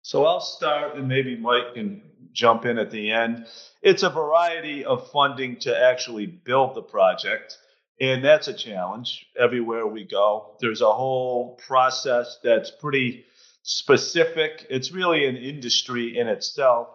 So 0.00 0.24
I'll 0.24 0.40
start, 0.40 0.96
and 0.96 1.08
maybe 1.08 1.36
Mike 1.36 1.74
can 1.74 2.02
jump 2.34 2.66
in 2.66 2.78
at 2.78 2.90
the 2.90 3.10
end. 3.10 3.46
It's 3.80 4.02
a 4.02 4.10
variety 4.10 4.84
of 4.84 5.10
funding 5.10 5.56
to 5.60 5.76
actually 5.76 6.26
build 6.26 6.74
the 6.74 6.82
project. 6.82 7.56
And 8.00 8.24
that's 8.24 8.48
a 8.48 8.54
challenge 8.54 9.26
everywhere 9.38 9.86
we 9.86 10.04
go. 10.04 10.56
There's 10.60 10.80
a 10.80 10.92
whole 10.92 11.54
process 11.66 12.38
that's 12.42 12.70
pretty 12.70 13.24
specific. 13.62 14.66
It's 14.68 14.92
really 14.92 15.26
an 15.26 15.36
industry 15.36 16.18
in 16.18 16.26
itself 16.26 16.88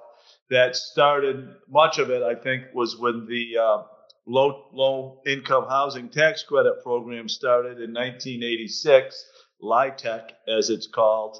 that 0.50 0.76
started, 0.76 1.56
much 1.70 2.00
of 2.00 2.10
it, 2.10 2.22
I 2.22 2.36
think, 2.36 2.66
was 2.74 2.98
when 2.98 3.28
the 3.28 3.58
uh, 3.58 3.84
low, 4.26 4.66
low 4.74 5.22
income 5.26 5.66
housing 5.70 6.10
tax 6.10 6.44
credit 6.44 6.84
program 6.84 7.30
started 7.30 7.80
in 7.80 7.94
1986, 7.94 9.26
LIHTC 9.64 10.32
as 10.48 10.70
it's 10.70 10.88
called. 10.88 11.38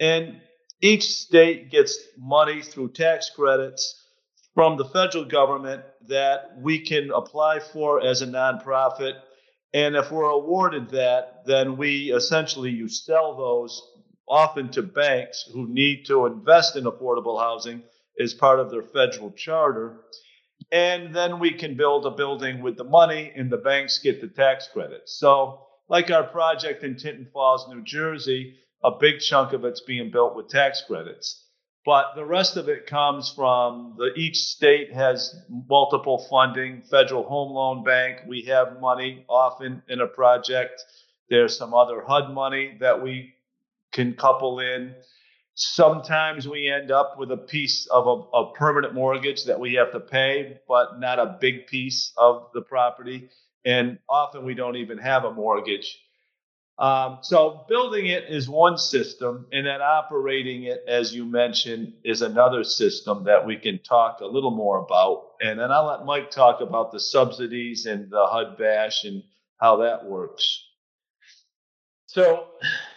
And 0.00 0.40
each 0.80 1.04
state 1.04 1.70
gets 1.70 1.98
money 2.16 2.62
through 2.62 2.90
tax 2.90 3.30
credits 3.30 4.04
from 4.54 4.76
the 4.76 4.84
federal 4.84 5.24
government 5.24 5.82
that 6.08 6.56
we 6.58 6.80
can 6.80 7.10
apply 7.10 7.60
for 7.60 8.00
as 8.04 8.22
a 8.22 8.26
nonprofit. 8.26 9.14
And 9.74 9.96
if 9.96 10.10
we're 10.10 10.30
awarded 10.30 10.90
that, 10.90 11.44
then 11.46 11.76
we 11.76 12.12
essentially 12.12 12.70
you 12.70 12.88
sell 12.88 13.36
those 13.36 13.82
often 14.28 14.70
to 14.70 14.82
banks 14.82 15.48
who 15.52 15.68
need 15.68 16.06
to 16.06 16.26
invest 16.26 16.76
in 16.76 16.84
affordable 16.84 17.40
housing 17.40 17.82
as 18.20 18.34
part 18.34 18.60
of 18.60 18.70
their 18.70 18.82
federal 18.82 19.30
charter. 19.32 20.00
And 20.70 21.14
then 21.14 21.38
we 21.38 21.52
can 21.52 21.76
build 21.76 22.04
a 22.04 22.10
building 22.10 22.62
with 22.62 22.76
the 22.76 22.84
money, 22.84 23.32
and 23.34 23.50
the 23.50 23.56
banks 23.56 24.00
get 24.00 24.20
the 24.20 24.28
tax 24.28 24.68
credits. 24.72 25.18
So, 25.18 25.66
like 25.88 26.10
our 26.10 26.24
project 26.24 26.82
in 26.82 26.96
Tinton 26.96 27.28
Falls, 27.32 27.68
New 27.68 27.82
Jersey, 27.84 28.56
a 28.82 28.90
big 28.98 29.20
chunk 29.20 29.52
of 29.52 29.64
it's 29.64 29.80
being 29.80 30.10
built 30.10 30.36
with 30.36 30.48
tax 30.48 30.82
credits. 30.86 31.44
But 31.84 32.14
the 32.16 32.24
rest 32.24 32.56
of 32.56 32.68
it 32.68 32.86
comes 32.86 33.32
from 33.34 33.94
the 33.96 34.12
each 34.14 34.36
state 34.36 34.92
has 34.92 35.34
multiple 35.68 36.26
funding. 36.28 36.82
Federal 36.82 37.22
Home 37.22 37.52
Loan 37.52 37.82
Bank, 37.82 38.20
we 38.26 38.42
have 38.42 38.80
money 38.80 39.24
often 39.28 39.82
in 39.88 40.00
a 40.00 40.06
project. 40.06 40.84
There's 41.30 41.56
some 41.56 41.72
other 41.72 42.02
HUD 42.02 42.34
money 42.34 42.76
that 42.80 43.02
we 43.02 43.34
can 43.92 44.14
couple 44.14 44.60
in. 44.60 44.94
Sometimes 45.54 46.46
we 46.46 46.70
end 46.70 46.90
up 46.90 47.18
with 47.18 47.32
a 47.32 47.36
piece 47.36 47.86
of 47.86 48.06
a, 48.06 48.36
a 48.36 48.52
permanent 48.52 48.94
mortgage 48.94 49.44
that 49.44 49.58
we 49.58 49.74
have 49.74 49.92
to 49.92 50.00
pay, 50.00 50.58
but 50.68 51.00
not 51.00 51.18
a 51.18 51.38
big 51.40 51.66
piece 51.66 52.12
of 52.16 52.50
the 52.54 52.60
property. 52.60 53.30
And 53.64 53.98
often 54.08 54.44
we 54.44 54.54
don't 54.54 54.76
even 54.76 54.98
have 54.98 55.24
a 55.24 55.32
mortgage. 55.32 55.98
Um, 56.78 57.18
so 57.22 57.64
building 57.68 58.06
it 58.06 58.24
is 58.28 58.48
one 58.48 58.78
system, 58.78 59.46
and 59.52 59.66
then 59.66 59.82
operating 59.82 60.64
it, 60.64 60.84
as 60.86 61.12
you 61.12 61.24
mentioned, 61.24 61.94
is 62.04 62.22
another 62.22 62.62
system 62.62 63.24
that 63.24 63.44
we 63.44 63.56
can 63.56 63.80
talk 63.80 64.20
a 64.20 64.26
little 64.26 64.52
more 64.52 64.78
about. 64.78 65.30
And 65.40 65.58
then 65.58 65.72
I'll 65.72 65.86
let 65.86 66.04
Mike 66.04 66.30
talk 66.30 66.60
about 66.60 66.92
the 66.92 67.00
subsidies 67.00 67.86
and 67.86 68.08
the 68.10 68.26
HUD 68.26 68.56
VASH 68.58 69.04
and 69.04 69.24
how 69.56 69.78
that 69.78 70.04
works. 70.04 70.64
So, 72.06 72.46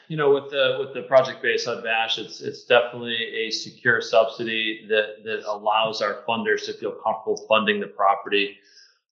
you 0.08 0.15
know, 0.15 0.32
with 0.34 0.52
the 0.52 0.78
with 0.80 0.94
the 0.94 1.02
project-based 1.02 1.65
HUD 1.65 1.84
VASH, 1.84 2.20
it's 2.20 2.39
it's 2.39 2.65
definitely 2.65 3.15
a 3.15 3.50
secure 3.50 4.00
subsidy 4.00 4.86
that 4.89 5.24
that 5.24 5.44
allows 5.48 6.04
our 6.04 6.24
funders 6.30 6.65
to 6.67 6.74
feel 6.74 6.91
comfortable 7.04 7.46
funding 7.48 7.80
the 7.80 7.88
property. 7.88 8.58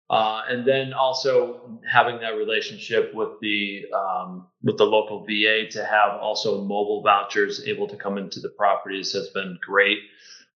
Uh, 0.10 0.42
and 0.50 0.68
then 0.68 0.92
also 0.92 1.80
having 1.88 2.20
that 2.20 2.36
relationship 2.36 3.14
with 3.14 3.40
the 3.42 3.86
um, 3.94 4.48
with 4.64 4.76
the 4.78 4.84
local 4.84 5.24
VA 5.24 5.70
to 5.70 5.86
have 5.86 6.20
also 6.20 6.62
mobile 6.62 7.04
vouchers 7.04 7.68
able 7.68 7.88
to 7.88 7.96
come 7.96 8.18
into 8.18 8.40
the 8.40 8.50
properties 8.50 9.14
has 9.14 9.30
been 9.30 9.58
great. 9.62 10.00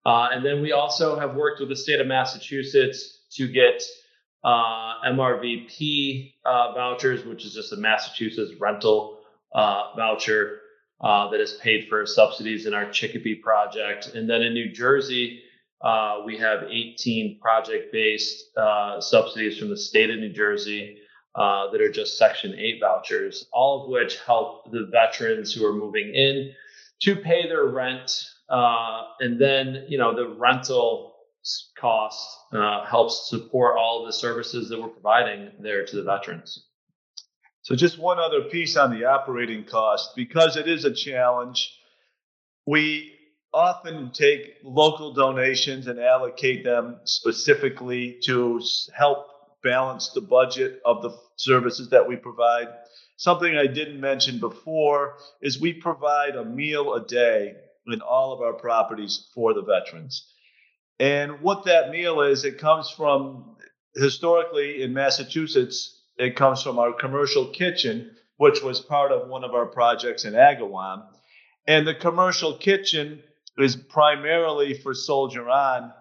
Uh, 0.06 0.30
and 0.32 0.44
then 0.44 0.62
we 0.62 0.72
also 0.72 1.20
have 1.20 1.36
worked 1.36 1.60
with 1.60 1.70
the 1.70 1.76
state 1.76 2.02
of 2.02 2.08
Massachusetts 2.08 3.20
to 3.34 3.48
get 3.48 3.84
uh, 4.44 5.02
MRVP 5.06 6.34
uh, 6.46 6.74
vouchers, 6.74 7.24
which 7.24 7.46
is 7.46 7.54
just 7.54 7.72
a 7.74 7.78
Massachusetts 7.78 8.54
rental 8.60 9.20
uh, 9.54 9.94
voucher 9.96 10.60
uh, 11.00 11.30
that 11.30 11.40
is 11.40 11.54
paid 11.54 11.88
for 11.88 12.06
subsidies 12.06 12.66
in 12.66 12.74
our 12.74 12.90
Chicopee 12.90 13.36
project. 13.36 14.16
And 14.16 14.30
then 14.30 14.42
in 14.42 14.54
New 14.54 14.72
Jersey, 14.72 15.44
uh, 15.84 16.22
we 16.26 16.38
have 16.38 16.64
18 16.64 17.40
project-based 17.42 18.58
uh, 18.58 19.02
subsidies 19.02 19.58
from 19.58 19.70
the 19.70 19.78
state 19.78 20.10
of 20.10 20.18
New 20.18 20.32
Jersey 20.32 20.98
uh, 21.36 21.70
that 21.72 21.82
are 21.82 21.92
just 21.92 22.18
Section 22.18 22.54
8 22.58 22.80
vouchers, 22.80 23.48
all 23.52 23.84
of 23.84 23.90
which 23.90 24.20
help 24.26 24.72
the 24.72 24.88
veterans 24.92 25.54
who 25.54 25.66
are 25.66 25.74
moving 25.74 26.14
in 26.14 26.54
to 27.02 27.16
pay 27.18 27.48
their 27.48 27.66
rent. 27.66 28.24
Uh, 28.50 29.04
and 29.20 29.40
then, 29.40 29.86
you 29.90 29.98
know, 29.98 30.16
the 30.16 30.28
rental 30.28 31.16
cost 31.78 32.38
uh, 32.54 32.86
helps 32.86 33.30
support 33.30 33.78
all 33.78 34.06
the 34.06 34.14
services 34.14 34.70
that 34.70 34.82
we're 34.82 34.88
providing 34.88 35.52
there 35.60 35.86
to 35.86 35.96
the 35.98 36.04
veterans. 36.04 36.66
So, 37.64 37.76
just 37.76 37.98
one 37.98 38.20
other 38.20 38.42
piece 38.42 38.78
on 38.78 38.92
the 38.92 39.06
operating 39.06 39.66
cost, 39.66 40.16
because 40.16 40.56
it 40.56 40.68
is 40.68 40.86
a 40.86 40.94
challenge. 40.94 41.78
We 42.66 43.14
often 43.54 44.12
take 44.12 44.58
local 44.64 45.14
donations 45.14 45.88
and 45.88 46.00
allocate 46.00 46.64
them 46.64 47.00
specifically 47.06 48.18
to 48.24 48.62
help 48.94 49.28
balance 49.64 50.10
the 50.10 50.22
budget 50.22 50.82
of 50.86 51.02
the 51.02 51.16
services 51.38 51.90
that 51.90 52.08
we 52.08 52.16
provide. 52.16 52.68
Something 53.18 53.56
I 53.56 53.68
didn't 53.68 54.02
mention 54.02 54.40
before 54.40 55.18
is 55.42 55.62
we 55.62 55.74
provide 55.74 56.36
a 56.36 56.44
meal 56.44 56.94
a 56.96 57.06
day 57.06 57.54
in 57.88 58.02
all 58.02 58.34
of 58.34 58.42
our 58.42 58.54
properties 58.54 59.30
for 59.34 59.54
the 59.54 59.62
veterans. 59.62 60.34
And 61.00 61.42
what 61.42 61.66
that 61.66 61.90
meal 61.90 62.22
is, 62.22 62.46
it 62.46 62.58
comes 62.58 62.90
from 62.90 63.56
historically 63.96 64.82
in 64.82 64.94
Massachusetts, 64.94 66.02
it 66.18 66.36
comes 66.36 66.62
from 66.62 66.80
our 66.80 66.94
commercial 66.94 67.48
kitchen, 67.48 68.12
which 68.38 68.62
was 68.62 68.80
part 68.80 69.12
of 69.12 69.30
one 69.30 69.44
of 69.44 69.54
our 69.54 69.66
projects 69.66 70.26
in 70.26 70.34
Agawam. 70.34 71.04
And 71.68 71.88
the 71.88 71.96
commercial 71.96 72.58
kitchen 72.58 73.24
is 73.58 73.76
primarily 73.76 74.74
for 74.74 74.94
Soldier 74.94 75.50
On 75.50 75.94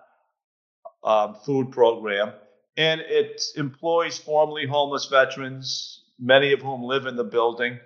um, 1.05 1.37
food 1.45 1.71
program, 1.71 2.33
and 2.77 3.01
it 3.01 3.43
employs 3.57 4.19
formerly 4.19 4.67
homeless 4.67 5.07
veterans, 5.07 6.05
many 6.19 6.53
of 6.53 6.61
whom 6.61 6.83
live 6.83 7.07
in 7.07 7.17
the 7.17 7.25
building, 7.25 7.79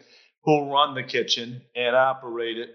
who 0.45 0.73
run 0.73 0.95
the 0.95 1.03
kitchen 1.03 1.63
and 1.75 1.97
operate 1.97 2.59
it. 2.59 2.71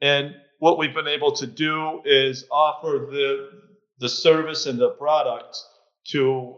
And 0.00 0.34
what 0.58 0.78
we've 0.78 0.94
been 0.94 1.08
able 1.08 1.32
to 1.32 1.46
do 1.46 2.02
is 2.04 2.46
offer 2.50 3.06
the 3.10 3.50
the 3.98 4.08
service 4.08 4.66
and 4.66 4.78
the 4.78 4.90
product 4.90 5.56
to 6.08 6.56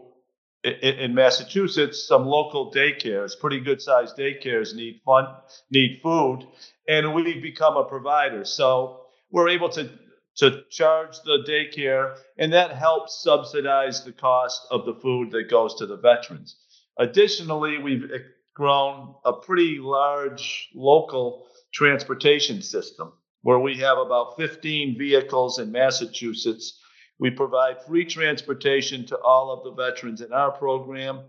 in, 0.63 1.13
Massachusetts, 1.13 2.07
some 2.07 2.25
local 2.25 2.71
daycares, 2.73 3.39
pretty 3.39 3.59
good 3.59 3.81
sized 3.81 4.17
daycares 4.17 4.75
need 4.75 4.99
fun, 5.05 5.27
need 5.71 5.99
food, 6.01 6.45
and 6.87 7.13
we've 7.13 7.41
become 7.41 7.77
a 7.77 7.83
provider. 7.83 8.43
So 8.43 9.06
we're 9.31 9.49
able 9.49 9.69
to 9.69 9.89
to 10.37 10.63
charge 10.69 11.19
the 11.25 11.43
daycare, 11.47 12.15
and 12.37 12.53
that 12.53 12.71
helps 12.71 13.23
subsidize 13.23 14.03
the 14.03 14.11
cost 14.11 14.67
of 14.69 14.85
the 14.85 14.93
food 14.93 15.31
that 15.31 15.49
goes 15.49 15.73
to 15.75 15.87
the 15.87 15.97
veterans. 15.97 16.55
Additionally, 16.99 17.79
we've 17.79 18.03
eh, 18.03 18.19
grown 18.53 19.15
a 19.25 19.33
pretty 19.33 19.79
large 19.79 20.69
local 20.75 21.47
transportation 21.73 22.61
system 22.61 23.13
where 23.41 23.59
we 23.59 23.77
have 23.77 23.97
about 23.97 24.37
15 24.37 24.97
vehicles 24.97 25.57
in 25.57 25.71
Massachusetts. 25.71 26.79
We 27.19 27.31
provide 27.31 27.83
free 27.83 28.05
transportation 28.05 29.05
to 29.07 29.17
all 29.17 29.51
of 29.51 29.63
the 29.63 29.71
veterans 29.71 30.21
in 30.21 30.33
our 30.33 30.51
program. 30.51 31.21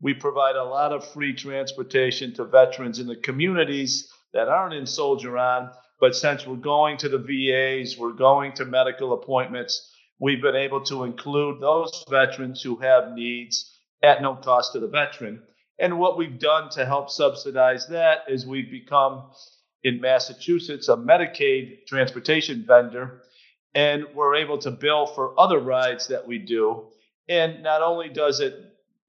We 0.00 0.14
provide 0.14 0.56
a 0.56 0.64
lot 0.64 0.92
of 0.92 1.08
free 1.12 1.34
transportation 1.34 2.34
to 2.34 2.44
veterans 2.44 2.98
in 2.98 3.06
the 3.06 3.16
communities 3.16 4.10
that 4.32 4.48
aren't 4.48 4.74
in 4.74 4.86
Soldier 4.86 5.38
On 5.38 5.70
but 6.00 6.14
since 6.14 6.46
we're 6.46 6.56
going 6.56 6.96
to 6.98 7.08
the 7.08 7.18
VAs, 7.18 7.98
we're 7.98 8.12
going 8.12 8.52
to 8.54 8.64
medical 8.64 9.12
appointments, 9.12 9.92
we've 10.20 10.42
been 10.42 10.56
able 10.56 10.82
to 10.84 11.04
include 11.04 11.60
those 11.60 12.04
veterans 12.08 12.62
who 12.62 12.76
have 12.76 13.12
needs 13.12 13.78
at 14.02 14.22
no 14.22 14.36
cost 14.36 14.72
to 14.72 14.80
the 14.80 14.88
veteran. 14.88 15.42
And 15.78 15.98
what 15.98 16.16
we've 16.16 16.38
done 16.38 16.70
to 16.70 16.86
help 16.86 17.10
subsidize 17.10 17.88
that 17.88 18.24
is 18.28 18.46
we've 18.46 18.70
become 18.70 19.30
in 19.84 20.00
Massachusetts 20.00 20.88
a 20.88 20.96
Medicaid 20.96 21.86
transportation 21.86 22.64
vendor, 22.66 23.22
and 23.74 24.06
we're 24.14 24.36
able 24.36 24.58
to 24.58 24.70
bill 24.70 25.06
for 25.06 25.38
other 25.38 25.58
rides 25.58 26.08
that 26.08 26.26
we 26.26 26.38
do. 26.38 26.88
And 27.28 27.62
not 27.62 27.82
only 27.82 28.08
does 28.08 28.40
it 28.40 28.54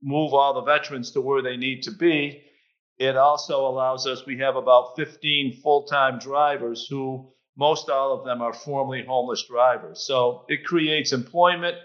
move 0.01 0.33
all 0.33 0.53
the 0.53 0.61
veterans 0.61 1.11
to 1.11 1.21
where 1.21 1.41
they 1.41 1.57
need 1.57 1.83
to 1.83 1.91
be, 1.91 2.43
it 2.99 3.15
also 3.15 3.65
allows 3.65 4.05
us, 4.05 4.25
we 4.25 4.37
have 4.39 4.57
about 4.57 4.97
15 4.97 5.61
full 5.63 5.83
time 5.83 6.19
drivers 6.19 6.85
who 6.87 7.31
most 7.57 7.89
all 7.89 8.17
of 8.17 8.25
them 8.25 8.41
are 8.41 8.53
formerly 8.53 9.03
homeless 9.05 9.45
drivers. 9.47 10.05
So 10.05 10.45
it 10.49 10.65
creates 10.65 11.13
employment 11.13 11.77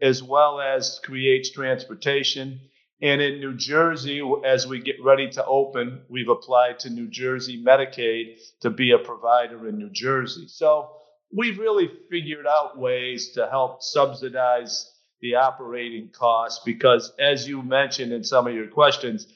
as 0.00 0.22
well 0.22 0.60
as 0.60 1.00
creates 1.04 1.50
transportation. 1.50 2.60
And 3.02 3.20
in 3.20 3.40
New 3.40 3.54
Jersey, 3.54 4.22
as 4.44 4.66
we 4.66 4.80
get 4.80 5.02
ready 5.02 5.30
to 5.32 5.44
open, 5.44 6.02
we've 6.08 6.28
applied 6.28 6.78
to 6.80 6.90
New 6.90 7.08
Jersey 7.08 7.62
Medicaid 7.62 8.38
to 8.60 8.70
be 8.70 8.92
a 8.92 8.98
provider 8.98 9.68
in 9.68 9.78
New 9.78 9.90
Jersey. 9.90 10.46
So 10.48 10.90
we've 11.30 11.58
really 11.58 11.90
figured 12.10 12.46
out 12.46 12.78
ways 12.78 13.32
to 13.32 13.48
help 13.48 13.82
subsidize 13.82 14.90
the 15.20 15.36
operating 15.36 16.08
costs 16.08 16.62
because, 16.64 17.12
as 17.18 17.46
you 17.48 17.62
mentioned 17.62 18.12
in 18.12 18.24
some 18.24 18.46
of 18.46 18.54
your 18.54 18.68
questions, 18.68 19.26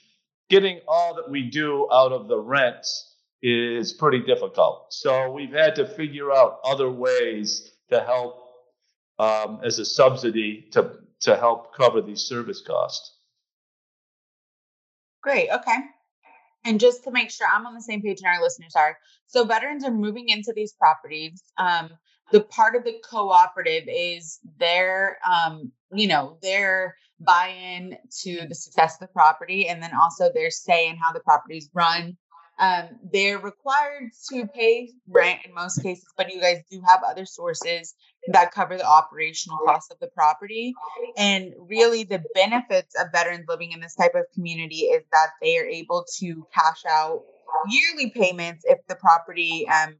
getting 0.48 0.80
all 0.88 1.14
that 1.14 1.30
we 1.30 1.42
do 1.42 1.88
out 1.92 2.12
of 2.12 2.28
the 2.28 2.38
rent 2.38 2.86
is 3.42 3.92
pretty 3.92 4.20
difficult. 4.20 4.92
So 4.92 5.30
we've 5.30 5.52
had 5.52 5.76
to 5.76 5.86
figure 5.86 6.32
out 6.32 6.60
other 6.64 6.90
ways 6.90 7.70
to 7.90 8.00
help 8.00 8.44
um, 9.18 9.60
as 9.64 9.78
a 9.78 9.84
subsidy 9.84 10.68
to 10.72 10.98
to 11.20 11.36
help 11.36 11.76
cover 11.76 12.00
these 12.00 12.22
service 12.22 12.60
costs. 12.60 13.16
Great. 15.20 15.50
Okay. 15.50 15.76
And 16.64 16.78
just 16.78 17.04
to 17.04 17.10
make 17.10 17.30
sure 17.30 17.46
I'm 17.52 17.66
on 17.66 17.74
the 17.74 17.80
same 17.82 18.02
page 18.02 18.18
and 18.22 18.32
our 18.32 18.42
listeners 18.42 18.74
are, 18.76 18.96
so 19.26 19.44
veterans 19.44 19.84
are 19.84 19.90
moving 19.90 20.28
into 20.28 20.52
these 20.54 20.72
properties. 20.74 21.42
Um, 21.56 21.90
the 22.32 22.40
part 22.40 22.76
of 22.76 22.84
the 22.84 22.94
cooperative 23.08 23.84
is 23.86 24.38
their, 24.58 25.18
um, 25.28 25.72
you 25.92 26.08
know, 26.08 26.38
their 26.42 26.96
buy-in 27.20 27.96
to 28.22 28.46
the 28.48 28.54
success 28.54 28.94
of 28.94 29.00
the 29.00 29.12
property 29.12 29.68
and 29.68 29.82
then 29.82 29.90
also 30.00 30.30
their 30.32 30.50
say 30.50 30.88
in 30.88 30.96
how 30.96 31.12
the 31.12 31.20
properties 31.20 31.68
run. 31.74 32.16
Um, 32.60 32.88
they're 33.12 33.38
required 33.38 34.10
to 34.30 34.46
pay 34.48 34.90
rent 35.06 35.42
in 35.44 35.54
most 35.54 35.80
cases 35.80 36.04
but 36.16 36.32
you 36.32 36.40
guys 36.40 36.58
do 36.68 36.82
have 36.88 37.02
other 37.08 37.24
sources 37.24 37.94
that 38.32 38.50
cover 38.50 38.76
the 38.76 38.84
operational 38.84 39.58
costs 39.64 39.92
of 39.92 39.98
the 40.00 40.08
property. 40.08 40.74
And 41.16 41.52
really 41.68 42.02
the 42.02 42.22
benefits 42.34 42.94
of 43.00 43.12
veterans 43.12 43.44
living 43.48 43.72
in 43.72 43.80
this 43.80 43.94
type 43.94 44.14
of 44.16 44.24
community 44.34 44.86
is 44.86 45.04
that 45.12 45.30
they 45.40 45.56
are 45.58 45.66
able 45.66 46.04
to 46.18 46.46
cash 46.52 46.82
out 46.90 47.22
yearly 47.68 48.10
payments 48.10 48.64
if 48.66 48.78
the 48.88 48.96
property 48.96 49.66
um, 49.68 49.96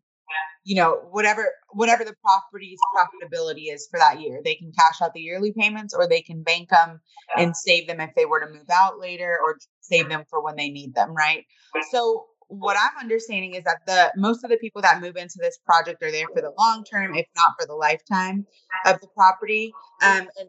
you 0.64 0.76
know 0.76 1.00
whatever 1.10 1.50
whatever 1.70 2.04
the 2.04 2.14
property's 2.22 2.78
profitability 2.94 3.72
is 3.72 3.88
for 3.90 3.98
that 3.98 4.20
year. 4.20 4.40
They 4.44 4.54
can 4.54 4.72
cash 4.72 5.02
out 5.02 5.14
the 5.14 5.20
yearly 5.20 5.52
payments 5.52 5.94
or 5.94 6.08
they 6.08 6.22
can 6.22 6.42
bank 6.42 6.70
them 6.70 7.00
and 7.36 7.56
save 7.56 7.86
them 7.86 8.00
if 8.00 8.10
they 8.16 8.26
were 8.26 8.40
to 8.40 8.52
move 8.52 8.68
out 8.70 8.98
later 8.98 9.38
or 9.44 9.58
save 9.80 10.08
them 10.08 10.24
for 10.28 10.42
when 10.42 10.56
they 10.56 10.70
need 10.70 10.94
them 10.94 11.14
right? 11.14 11.44
So 11.90 12.26
what 12.48 12.76
i'm 12.80 12.98
understanding 13.02 13.54
is 13.54 13.62
that 13.64 13.78
the 13.86 14.10
most 14.16 14.42
of 14.42 14.50
the 14.50 14.56
people 14.56 14.80
that 14.80 15.00
move 15.00 15.16
into 15.16 15.36
this 15.38 15.58
project 15.64 16.02
are 16.02 16.10
there 16.10 16.26
for 16.34 16.40
the 16.40 16.52
long 16.58 16.82
term 16.82 17.14
if 17.14 17.26
not 17.36 17.52
for 17.60 17.66
the 17.66 17.74
lifetime 17.74 18.46
of 18.86 18.98
the 19.00 19.06
property 19.14 19.72
um, 20.02 20.26
and, 20.38 20.48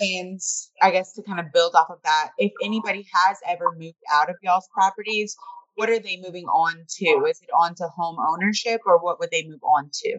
and 0.00 0.40
i 0.82 0.90
guess 0.90 1.12
to 1.12 1.22
kind 1.22 1.38
of 1.38 1.46
build 1.52 1.74
off 1.74 1.86
of 1.88 1.98
that 2.04 2.30
if 2.38 2.52
anybody 2.64 3.06
has 3.12 3.38
ever 3.48 3.72
moved 3.78 3.94
out 4.12 4.28
of 4.28 4.36
y'all's 4.42 4.68
properties 4.74 5.36
what 5.76 5.88
are 5.88 6.00
they 6.00 6.16
moving 6.16 6.46
on 6.46 6.84
to? 6.88 7.06
Is 7.28 7.40
it 7.40 7.50
on 7.56 7.74
to 7.76 7.88
home 7.88 8.16
ownership 8.18 8.80
or 8.86 8.98
what 8.98 9.20
would 9.20 9.30
they 9.30 9.46
move 9.46 9.62
on 9.62 9.90
to? 9.92 10.18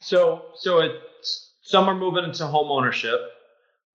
So, 0.00 0.46
so 0.56 0.80
it's 0.80 1.52
some 1.60 1.88
are 1.88 1.94
moving 1.94 2.24
into 2.24 2.46
home 2.46 2.70
ownership, 2.70 3.20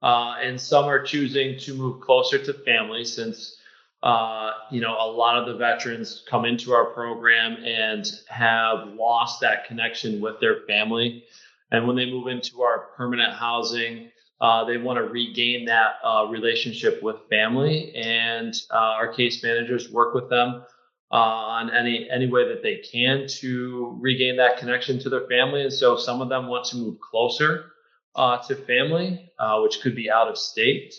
uh, 0.04 0.36
and 0.42 0.62
some 0.62 0.86
are 0.86 1.02
choosing 1.02 1.58
to 1.62 1.74
move 1.74 2.02
closer 2.02 2.38
to 2.38 2.54
family 2.54 3.04
since 3.04 3.58
uh, 4.04 4.52
you 4.70 4.82
know 4.82 4.96
a 5.00 5.10
lot 5.10 5.38
of 5.38 5.48
the 5.48 5.56
veterans 5.56 6.24
come 6.30 6.46
into 6.46 6.74
our 6.74 6.86
program 6.86 7.58
and 7.64 8.06
have 8.28 8.90
lost 8.90 9.42
that 9.42 9.66
connection 9.66 10.22
with 10.22 10.40
their 10.40 10.62
family, 10.68 11.24
and 11.72 11.88
when 11.88 11.96
they 11.96 12.06
move 12.06 12.28
into 12.28 12.62
our 12.62 12.90
permanent 12.96 13.34
housing, 13.34 14.12
uh, 14.42 14.66
they 14.66 14.78
want 14.78 14.98
to 14.98 15.04
regain 15.04 15.66
that 15.66 15.96
uh, 16.04 16.28
relationship 16.30 17.02
with 17.02 17.16
family, 17.30 17.94
and 17.96 18.54
uh, 18.72 18.76
our 18.76 19.14
case 19.14 19.42
managers 19.44 19.90
work 19.90 20.14
with 20.14 20.30
them 20.30 20.64
uh, 21.12 21.16
on 21.16 21.74
any 21.74 22.10
any 22.10 22.28
way 22.28 22.48
that 22.48 22.64
they 22.64 22.78
can 22.78 23.26
to 23.28 23.98
regain 24.02 24.36
that 24.38 24.58
connection 24.58 25.00
to 25.00 25.10
their 25.10 25.28
family. 25.28 25.62
And 25.62 25.72
so, 25.72 25.96
some 25.96 26.22
of 26.22 26.30
them 26.30 26.48
want 26.48 26.66
to 26.66 26.78
move 26.78 27.00
closer 27.00 27.72
uh, 28.16 28.40
to 28.48 28.56
family, 28.56 29.32
uh, 29.40 29.60
which 29.62 29.80
could 29.82 29.96
be 29.96 30.12
out 30.12 30.28
of 30.28 30.38
state. 30.38 30.94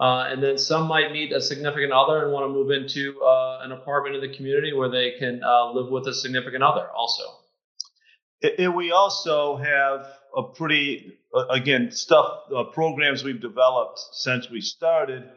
and 0.00 0.42
then 0.42 0.58
some 0.58 0.88
might 0.88 1.12
meet 1.12 1.32
a 1.32 1.40
significant 1.40 1.92
other 1.92 2.24
and 2.24 2.32
want 2.32 2.44
to 2.44 2.48
move 2.48 2.70
into 2.70 3.20
an 3.62 3.72
apartment 3.72 4.16
in 4.16 4.20
the 4.20 4.34
community 4.36 4.72
where 4.72 4.88
they 4.88 5.12
can 5.18 5.40
live 5.74 5.90
with 5.90 6.08
a 6.08 6.14
significant 6.14 6.64
other 6.64 6.88
also. 6.90 7.22
And 8.58 8.74
we 8.74 8.90
also 8.90 9.56
have 9.56 10.06
a 10.36 10.42
pretty 10.42 11.18
again 11.50 11.90
stuff 11.90 12.40
uh, 12.54 12.64
programs 12.64 13.24
we've 13.24 13.40
developed 13.40 14.00
since 14.12 14.50
we 14.50 14.60
started. 14.60 15.28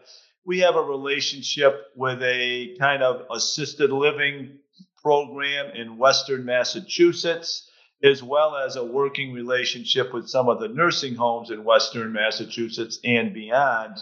We 0.46 0.60
have 0.60 0.76
a 0.76 0.82
relationship 0.82 1.88
with 1.96 2.22
a 2.22 2.76
kind 2.80 3.02
of 3.02 3.26
assisted 3.32 3.92
living 3.92 4.60
program 5.02 5.76
in 5.76 5.98
western 5.98 6.46
massachusetts 6.46 7.70
as 8.04 8.22
well 8.22 8.58
as 8.58 8.76
a 8.76 8.84
working 8.84 9.32
relationship 9.32 10.14
with 10.14 10.28
some 10.28 10.50
of 10.50 10.60
the 10.60 10.68
nursing 10.68 11.16
homes 11.16 11.52
in 11.52 11.64
western 11.64 12.12
massachusetts 12.12 13.00
and 13.04 13.34
beyond 13.34 13.98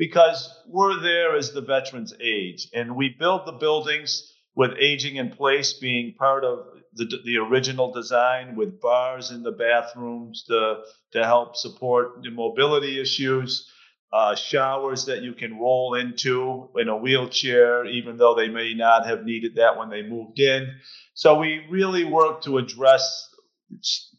because 0.00 0.50
we're 0.66 0.98
there 1.02 1.36
as 1.36 1.52
the 1.52 1.60
veterans 1.60 2.14
age. 2.22 2.68
And 2.72 2.96
we 2.96 3.10
build 3.18 3.44
the 3.44 3.52
buildings 3.52 4.32
with 4.54 4.70
aging 4.80 5.16
in 5.16 5.30
place 5.30 5.74
being 5.74 6.14
part 6.14 6.42
of 6.42 6.79
the, 6.94 7.06
the 7.24 7.38
original 7.38 7.92
design 7.92 8.56
with 8.56 8.80
bars 8.80 9.30
in 9.30 9.42
the 9.42 9.52
bathrooms 9.52 10.44
to, 10.48 10.82
to 11.12 11.24
help 11.24 11.56
support 11.56 12.22
the 12.22 12.30
mobility 12.30 13.00
issues, 13.00 13.70
uh, 14.12 14.34
showers 14.34 15.04
that 15.06 15.22
you 15.22 15.32
can 15.34 15.58
roll 15.58 15.94
into 15.94 16.68
in 16.76 16.88
a 16.88 16.96
wheelchair, 16.96 17.84
even 17.86 18.16
though 18.16 18.34
they 18.34 18.48
may 18.48 18.74
not 18.74 19.06
have 19.06 19.24
needed 19.24 19.54
that 19.56 19.78
when 19.78 19.88
they 19.88 20.02
moved 20.02 20.40
in. 20.40 20.68
So 21.14 21.38
we 21.38 21.66
really 21.70 22.04
work 22.04 22.42
to 22.42 22.58
address 22.58 23.28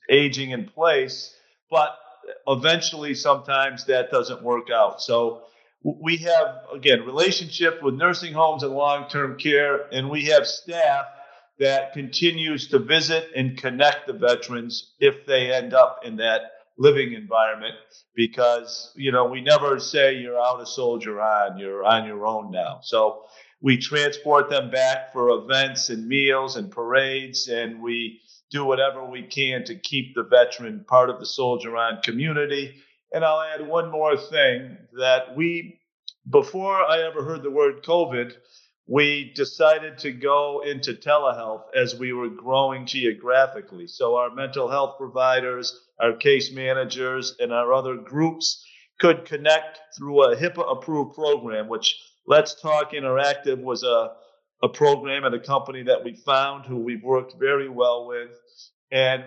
aging 0.09 0.51
in 0.51 0.67
place. 0.67 1.35
but 1.69 1.97
eventually 2.47 3.13
sometimes 3.15 3.85
that 3.85 4.11
doesn't 4.11 4.43
work 4.43 4.69
out. 4.69 5.01
So 5.01 5.43
we 5.83 6.17
have 6.17 6.57
again 6.73 7.05
relationship 7.05 7.81
with 7.81 7.95
nursing 7.95 8.33
homes 8.33 8.63
and 8.63 8.73
long-term 8.73 9.37
care 9.39 9.87
and 9.91 10.09
we 10.09 10.25
have 10.25 10.45
staff 10.45 11.05
that 11.61 11.93
continues 11.93 12.67
to 12.67 12.79
visit 12.79 13.29
and 13.35 13.55
connect 13.55 14.07
the 14.07 14.13
veterans 14.13 14.93
if 14.99 15.27
they 15.27 15.53
end 15.53 15.75
up 15.75 15.99
in 16.03 16.15
that 16.17 16.41
living 16.79 17.13
environment. 17.13 17.75
Because 18.15 18.91
you 18.95 19.11
know 19.11 19.25
we 19.25 19.41
never 19.41 19.79
say 19.79 20.15
you're 20.15 20.41
out 20.41 20.59
a 20.59 20.65
soldier 20.65 21.21
on 21.21 21.59
you're 21.59 21.85
on 21.85 22.05
your 22.07 22.25
own 22.25 22.51
now. 22.51 22.79
So 22.81 23.25
we 23.61 23.77
transport 23.77 24.49
them 24.49 24.71
back 24.71 25.13
for 25.13 25.29
events 25.29 25.91
and 25.91 26.07
meals 26.07 26.55
and 26.55 26.71
parades 26.71 27.47
and 27.47 27.79
we 27.79 28.19
do 28.49 28.65
whatever 28.65 29.05
we 29.05 29.21
can 29.21 29.63
to 29.65 29.75
keep 29.75 30.15
the 30.15 30.23
veteran 30.23 30.83
part 30.87 31.11
of 31.11 31.19
the 31.19 31.27
soldier 31.27 31.77
on 31.77 32.01
community. 32.01 32.73
And 33.13 33.23
i'll 33.23 33.41
add 33.41 33.67
one 33.67 33.91
more 33.91 34.17
thing 34.17 34.77
that 34.97 35.35
we 35.35 35.79
before 36.29 36.77
i 36.85 37.01
ever 37.01 37.23
heard 37.23 37.43
the 37.43 37.51
word 37.51 37.83
covid 37.83 38.33
we 38.91 39.31
decided 39.35 39.97
to 39.97 40.11
go 40.11 40.63
into 40.65 40.93
telehealth 40.93 41.63
as 41.73 41.95
we 41.95 42.11
were 42.11 42.27
growing 42.27 42.85
geographically. 42.85 43.87
So 43.87 44.17
our 44.17 44.35
mental 44.35 44.69
health 44.69 44.97
providers, 44.97 45.79
our 45.97 46.11
case 46.17 46.51
managers, 46.51 47.37
and 47.39 47.53
our 47.53 47.71
other 47.71 47.95
groups 47.95 48.65
could 48.99 49.23
connect 49.23 49.79
through 49.97 50.23
a 50.23 50.35
HIPAA 50.35 50.69
approved 50.69 51.15
program, 51.15 51.69
which 51.69 51.97
Let's 52.27 52.61
Talk 52.61 52.91
Interactive 52.91 53.61
was 53.61 53.83
a, 53.83 54.11
a 54.61 54.67
program 54.67 55.23
and 55.23 55.35
a 55.35 55.39
company 55.39 55.83
that 55.83 56.03
we 56.03 56.13
found 56.13 56.65
who 56.65 56.75
we've 56.75 57.03
worked 57.03 57.39
very 57.39 57.69
well 57.69 58.07
with. 58.07 58.31
And 58.91 59.23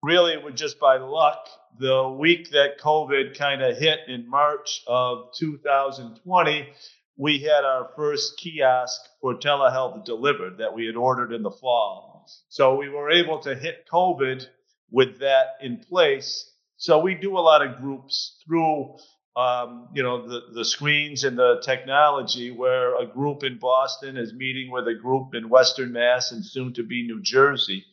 really, 0.00 0.32
it 0.32 0.44
was 0.44 0.54
just 0.54 0.78
by 0.78 0.98
luck. 0.98 1.48
The 1.80 2.08
week 2.08 2.50
that 2.52 2.78
COVID 2.80 3.36
kind 3.36 3.62
of 3.62 3.76
hit 3.76 3.98
in 4.06 4.30
March 4.30 4.82
of 4.86 5.30
2020, 5.36 6.68
we 7.16 7.38
had 7.38 7.64
our 7.64 7.90
first 7.96 8.38
kiosk 8.38 9.00
for 9.20 9.34
telehealth 9.34 10.04
delivered 10.04 10.58
that 10.58 10.74
we 10.74 10.86
had 10.86 10.96
ordered 10.96 11.32
in 11.32 11.42
the 11.42 11.50
fall. 11.50 12.26
So 12.48 12.76
we 12.76 12.88
were 12.88 13.10
able 13.10 13.38
to 13.40 13.54
hit 13.54 13.86
COVID 13.90 14.46
with 14.90 15.20
that 15.20 15.56
in 15.60 15.78
place. 15.78 16.50
So 16.76 17.00
we 17.00 17.14
do 17.14 17.38
a 17.38 17.40
lot 17.40 17.66
of 17.66 17.78
groups 17.78 18.36
through, 18.46 18.96
um, 19.36 19.88
you 19.94 20.02
know, 20.02 20.28
the, 20.28 20.40
the 20.52 20.64
screens 20.64 21.24
and 21.24 21.38
the 21.38 21.62
technology 21.64 22.50
where 22.50 23.00
a 23.00 23.06
group 23.06 23.44
in 23.44 23.58
Boston 23.58 24.16
is 24.16 24.34
meeting 24.34 24.70
with 24.70 24.86
a 24.88 24.94
group 24.94 25.34
in 25.34 25.48
Western 25.48 25.92
Mass 25.92 26.32
and 26.32 26.44
soon 26.44 26.74
to 26.74 26.82
be 26.82 27.06
New 27.06 27.22
Jersey. 27.22 27.84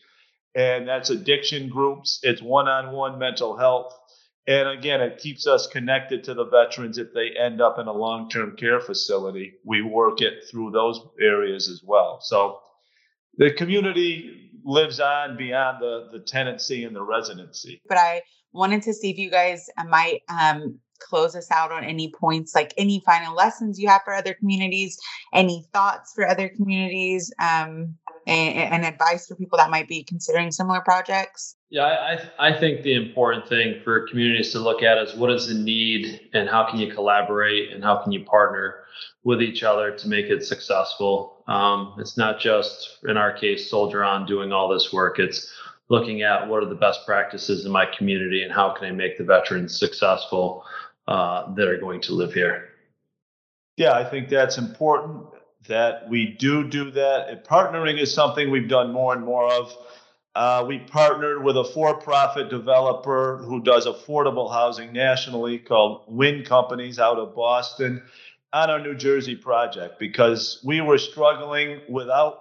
And 0.56 0.88
that's 0.88 1.10
addiction 1.10 1.70
groups. 1.70 2.20
It's 2.24 2.42
one-on-one 2.42 3.18
mental 3.18 3.58
health 3.58 3.94
and 4.48 4.68
again, 4.68 5.02
it 5.02 5.20
keeps 5.20 5.48
us 5.48 5.68
connected 5.68 6.24
to 6.26 6.34
the 6.34 6.46
veterans 6.46 6.98
if 6.98 7.14
they 7.14 7.32
end 7.32 7.62
up 7.62 7.80
in 7.80 7.88
a 7.88 7.94
long 7.94 8.30
term 8.30 8.56
care 8.58 8.82
facility. 8.82 9.54
We 9.64 9.82
work 9.82 10.22
it 10.22 10.44
through 10.50 10.72
those 10.72 11.00
areas 11.20 11.70
as 11.70 11.82
well. 11.84 12.20
So 12.22 12.60
the 13.38 13.54
community 13.54 14.52
lives 14.66 15.00
on 15.00 15.38
beyond 15.38 15.82
the, 15.82 16.10
the 16.12 16.20
tenancy 16.20 16.84
and 16.84 16.96
the 16.96 17.04
residency. 17.04 17.82
But 17.88 17.98
I 17.98 18.22
wanted 18.52 18.84
to 18.84 18.94
see 18.94 19.10
if 19.10 19.18
you 19.18 19.32
guys 19.32 19.70
might 19.88 20.22
um, 20.30 20.80
close 21.00 21.36
us 21.36 21.50
out 21.52 21.72
on 21.72 21.84
any 21.84 22.12
points, 22.12 22.56
like 22.56 22.74
any 22.78 23.02
final 23.06 23.36
lessons 23.36 23.80
you 23.80 23.88
have 23.88 24.02
for 24.04 24.14
other 24.14 24.34
communities, 24.34 24.98
any 25.34 25.66
thoughts 25.74 26.14
for 26.14 26.28
other 26.28 26.50
communities, 26.50 27.32
um, 27.40 27.96
and, 28.28 28.74
and 28.74 28.86
advice 28.86 29.28
for 29.28 29.36
people 29.36 29.58
that 29.58 29.70
might 29.70 29.88
be 29.88 30.04
considering 30.04 30.52
similar 30.52 30.82
projects? 30.82 31.56
Yeah, 31.70 31.86
I, 31.86 32.50
I 32.50 32.60
think 32.60 32.84
the 32.84 32.94
important 32.94 33.48
thing 33.48 33.82
for 33.84 34.08
communities 34.08 34.52
to 34.52 34.60
look 34.60 34.84
at 34.84 34.98
is 34.98 35.16
what 35.16 35.32
is 35.32 35.48
the 35.48 35.56
need 35.56 36.30
and 36.34 36.48
how 36.48 36.70
can 36.70 36.80
you 36.80 36.94
collaborate 36.94 37.72
and 37.72 37.84
how 37.84 37.98
can 37.98 38.12
you 38.12 38.24
partner 38.24 38.84
with 39.24 39.42
each 39.42 39.64
other 39.64 39.92
to 39.92 40.08
make 40.08 40.26
it 40.28 40.46
successful. 40.46 41.44
Um, 41.48 41.96
it's 41.98 42.18
not 42.18 42.40
just, 42.40 43.00
in 43.08 43.18
our 43.18 43.34
case, 43.34 43.70
Soldier 43.70 44.04
On 44.04 44.26
doing 44.26 44.52
all 44.52 44.70
this 44.70 44.94
work. 44.94 45.20
It's 45.20 45.52
looking 45.90 46.22
at 46.22 46.48
what 46.48 46.64
are 46.64 46.70
the 46.70 46.76
best 46.76 47.06
practices 47.06 47.66
in 47.66 47.72
my 47.72 47.86
community 47.86 48.44
and 48.44 48.52
how 48.52 48.72
can 48.74 48.88
I 48.88 48.92
make 48.92 49.18
the 49.18 49.24
veterans 49.24 49.78
successful 49.78 50.64
uh, 51.08 51.54
that 51.56 51.68
are 51.68 51.78
going 51.78 52.02
to 52.02 52.14
live 52.14 52.34
here. 52.34 52.70
Yeah, 53.78 53.94
I 53.94 54.04
think 54.04 54.30
that's 54.30 54.58
important 54.58 55.26
that 55.68 56.10
we 56.10 56.28
do 56.28 56.64
do 56.68 56.92
that. 56.92 57.46
Partnering 57.46 58.00
is 58.00 58.14
something 58.14 58.52
we've 58.52 58.70
done 58.70 58.92
more 58.92 59.14
and 59.14 59.24
more 59.24 59.52
of. 59.52 59.76
Uh, 60.36 60.66
we 60.68 60.80
partnered 60.80 61.44
with 61.44 61.56
a 61.58 61.64
for-profit 61.64 62.50
developer 62.50 63.38
who 63.38 63.62
does 63.62 63.86
affordable 63.86 64.52
housing 64.52 64.92
nationally 64.92 65.60
called 65.60 66.08
WinnCompanies 66.10 66.98
out 66.98 67.20
of 67.20 67.36
Boston 67.36 68.02
on 68.52 68.70
our 68.70 68.80
New 68.80 68.96
Jersey 68.96 69.36
project 69.36 70.00
because 70.00 70.60
we 70.66 70.82
were 70.82 70.98
struggling 70.98 71.82
without 71.88 72.40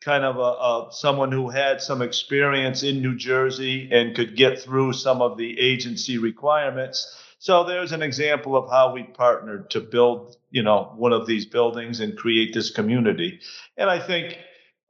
kind 0.00 0.24
of 0.24 0.36
a, 0.36 0.40
a, 0.40 0.88
someone 0.90 1.32
who 1.32 1.50
had 1.50 1.82
some 1.82 2.02
experience 2.02 2.82
in 2.82 3.02
New 3.02 3.16
Jersey 3.16 3.90
and 3.92 4.14
could 4.14 4.36
get 4.36 4.60
through 4.60 4.92
some 4.92 5.20
of 5.20 5.36
the 5.36 5.58
agency 5.58 6.18
requirements. 6.18 7.14
So 7.38 7.64
there's 7.64 7.92
an 7.92 8.02
example 8.02 8.56
of 8.56 8.68
how 8.68 8.92
we 8.92 9.04
partnered 9.04 9.70
to 9.70 9.80
build, 9.80 10.36
you 10.50 10.62
know, 10.62 10.92
one 10.96 11.12
of 11.12 11.26
these 11.26 11.46
buildings 11.46 12.00
and 12.00 12.16
create 12.16 12.52
this 12.52 12.70
community. 12.70 13.40
And 13.76 13.88
I 13.88 14.00
think 14.00 14.38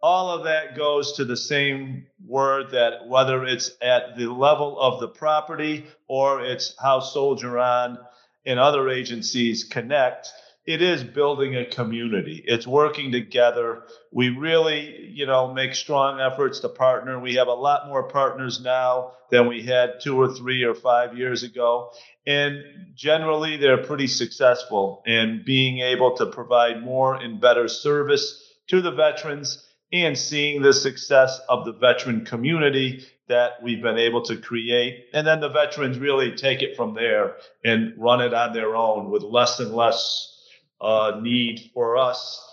all 0.03 0.31
of 0.31 0.45
that 0.45 0.77
goes 0.77 1.13
to 1.15 1.25
the 1.25 1.37
same 1.37 2.07
word 2.25 2.71
that 2.71 3.07
whether 3.07 3.45
it's 3.45 3.73
at 3.83 4.17
the 4.17 4.33
level 4.33 4.81
of 4.81 5.01
the 5.01 5.09
property 5.09 5.87
or 6.07 6.43
it's 6.43 6.75
how 6.81 7.01
Soldier 7.01 7.59
On 7.59 7.99
and 8.47 8.59
other 8.59 8.89
agencies 8.89 9.65
connect, 9.65 10.33
it 10.69 10.83
is 10.83 11.03
building 11.03 11.57
a 11.57 11.65
community. 11.65 12.45
It's 12.45 12.67
working 12.67 13.11
together. 13.11 13.85
We 14.13 14.29
really, 14.29 15.11
you 15.15 15.25
know, 15.25 15.55
make 15.55 15.75
strong 15.75 16.21
efforts 16.21 16.61
to 16.61 16.69
partner. 16.69 17.19
We 17.19 17.37
have 17.37 17.49
a 17.49 17.55
lot 17.55 17.89
more 17.89 18.03
partners 18.03 18.61
now 18.61 19.13
than 19.31 19.49
we 19.49 19.63
had 19.63 20.01
two 20.03 20.21
or 20.21 20.29
three 20.29 20.65
or 20.65 20.75
five 20.75 21.17
years 21.17 21.43
ago. 21.43 21.93
And 22.27 22.63
generally, 22.95 23.57
they're 23.57 23.83
pretty 23.83 24.09
successful 24.09 25.03
in 25.07 25.43
being 25.47 25.79
able 25.79 26.15
to 26.19 26.27
provide 26.27 26.85
more 26.85 27.15
and 27.15 27.41
better 27.41 27.67
service 27.67 28.39
to 28.67 28.83
the 28.83 28.93
veterans 28.93 29.67
and 29.91 30.19
seeing 30.19 30.61
the 30.61 30.75
success 30.75 31.41
of 31.49 31.65
the 31.65 31.73
veteran 31.73 32.27
community 32.27 33.07
that 33.29 33.53
we've 33.63 33.81
been 33.81 33.97
able 33.97 34.21
to 34.25 34.37
create. 34.37 35.07
And 35.15 35.27
then 35.27 35.41
the 35.41 35.49
veterans 35.49 35.99
really 35.99 36.33
take 36.37 36.61
it 36.61 36.77
from 36.77 36.93
there 36.93 37.37
and 37.65 37.95
run 37.97 38.21
it 38.21 38.35
on 38.35 38.53
their 38.53 38.77
own 38.77 39.09
with 39.09 39.23
less 39.23 39.61
and 39.61 39.73
less 39.75 40.35
uh, 40.81 41.19
need 41.23 41.71
for 41.75 41.97
us 41.97 42.45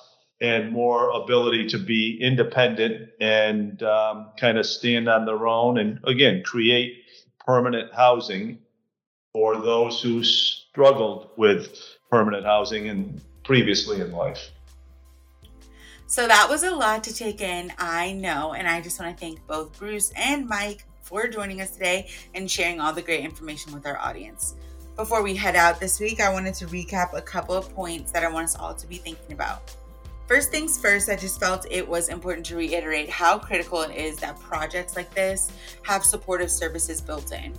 and 0.42 0.72
more 0.72 1.10
ability 1.12 1.68
to 1.68 1.78
be 1.78 2.20
independent 2.22 3.10
and 3.22 3.82
um, 3.84 4.30
kind 4.38 4.58
of 4.58 4.66
stand 4.66 5.08
on 5.08 5.26
their 5.26 5.48
own 5.48 5.78
and 5.78 6.00
again 6.04 6.44
create 6.44 7.04
permanent 7.40 7.94
housing 7.94 8.58
for 9.32 9.58
those 9.62 10.02
who 10.02 10.24
struggled 10.24 11.30
with 11.38 11.78
permanent 12.10 12.46
housing 12.46 12.90
and 12.90 13.22
previously 13.44 14.02
in 14.02 14.12
life. 14.12 14.52
So 16.08 16.28
that 16.28 16.48
was 16.50 16.64
a 16.64 16.72
lot 16.72 17.04
to 17.06 17.14
take 17.14 17.42
in, 17.42 17.74
I 17.78 18.14
know. 18.14 18.54
And 18.54 18.68
I 18.68 18.80
just 18.80 19.00
want 19.00 19.16
to 19.16 19.20
thank 19.20 19.46
both 19.48 19.78
Bruce 19.78 20.12
and 20.16 20.48
Mike 20.48 20.86
for 21.02 21.28
joining 21.28 21.62
us 21.62 21.72
today 21.72 22.08
and 22.34 22.50
sharing 22.50 22.80
all 22.80 22.94
the 22.94 23.02
great 23.02 23.24
information 23.24 23.74
with 23.74 23.86
our 23.86 23.98
audience. 23.98 24.56
Before 24.96 25.22
we 25.22 25.36
head 25.36 25.58
out 25.58 25.82
this 25.82 26.00
week, 26.00 26.22
I 26.22 26.32
wanted 26.32 26.54
to 26.56 26.68
recap 26.68 27.14
a 27.14 27.22
couple 27.22 27.54
of 27.54 27.70
points 27.76 28.14
that 28.14 28.24
I 28.24 28.30
want 28.30 28.46
us 28.46 28.56
all 28.56 28.74
to 28.74 28.88
be 28.88 28.96
thinking 28.96 29.34
about. 29.34 29.76
First 30.26 30.52
things 30.52 30.80
first, 30.80 31.10
I 31.10 31.18
just 31.18 31.38
felt 31.38 31.68
it 31.70 31.86
was 31.86 32.08
important 32.08 32.46
to 32.46 32.56
reiterate 32.56 33.10
how 33.10 33.38
critical 33.38 33.82
it 33.82 33.94
is 33.94 34.16
that 34.20 34.40
projects 34.40 34.96
like 34.96 35.14
this 35.14 35.52
have 35.82 36.06
supportive 36.06 36.50
services 36.50 37.02
built 37.02 37.34
in. 37.34 37.52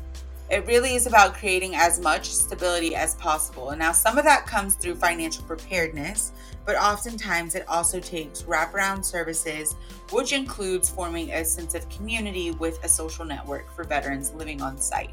It 0.51 0.65
really 0.65 0.95
is 0.95 1.07
about 1.07 1.35
creating 1.35 1.75
as 1.75 2.01
much 2.01 2.31
stability 2.31 2.97
as 2.97 3.17
possible. 3.17 3.69
And 3.69 3.81
now, 3.81 3.93
some 3.93 4.17
of 4.17 4.25
that 4.25 4.47
comes 4.47 4.75
through 4.75 4.95
financial 4.95 5.45
preparedness, 5.45 6.33
but 6.65 6.77
oftentimes 6.77 7.55
it 7.55 7.69
also 7.69 8.01
takes 8.01 8.45
wraparound 8.45 9.05
services, 9.05 9.77
which 10.11 10.33
includes 10.33 10.89
forming 10.89 11.33
a 11.33 11.45
sense 11.45 11.75
of 11.75 11.87
community 11.91 12.53
with 12.53 12.83
a 12.83 12.89
social 12.89 13.27
network 13.27 13.71
for 13.77 13.85
veterans 13.85 14.33
living 14.33 14.63
on 14.63 14.79
site. 14.79 15.11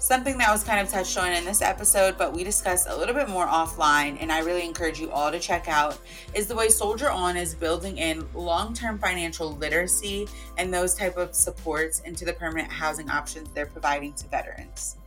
Something 0.00 0.38
that 0.38 0.52
was 0.52 0.62
kind 0.62 0.80
of 0.80 0.88
touched 0.88 1.18
on 1.18 1.32
in 1.32 1.44
this 1.44 1.60
episode, 1.60 2.16
but 2.16 2.32
we 2.32 2.44
discussed 2.44 2.86
a 2.88 2.96
little 2.96 3.14
bit 3.14 3.28
more 3.28 3.48
offline, 3.48 4.16
and 4.20 4.30
I 4.30 4.40
really 4.40 4.64
encourage 4.64 5.00
you 5.00 5.10
all 5.10 5.32
to 5.32 5.40
check 5.40 5.66
out, 5.66 5.98
is 6.34 6.46
the 6.46 6.54
way 6.54 6.68
Soldier 6.68 7.10
On 7.10 7.36
is 7.36 7.52
building 7.52 7.98
in 7.98 8.24
long-term 8.32 9.00
financial 9.00 9.56
literacy 9.56 10.28
and 10.56 10.72
those 10.72 10.94
type 10.94 11.16
of 11.16 11.34
supports 11.34 11.98
into 12.00 12.24
the 12.24 12.32
permanent 12.32 12.70
housing 12.70 13.10
options 13.10 13.50
they're 13.50 13.66
providing 13.66 14.12
to 14.14 14.28
veterans. 14.28 14.98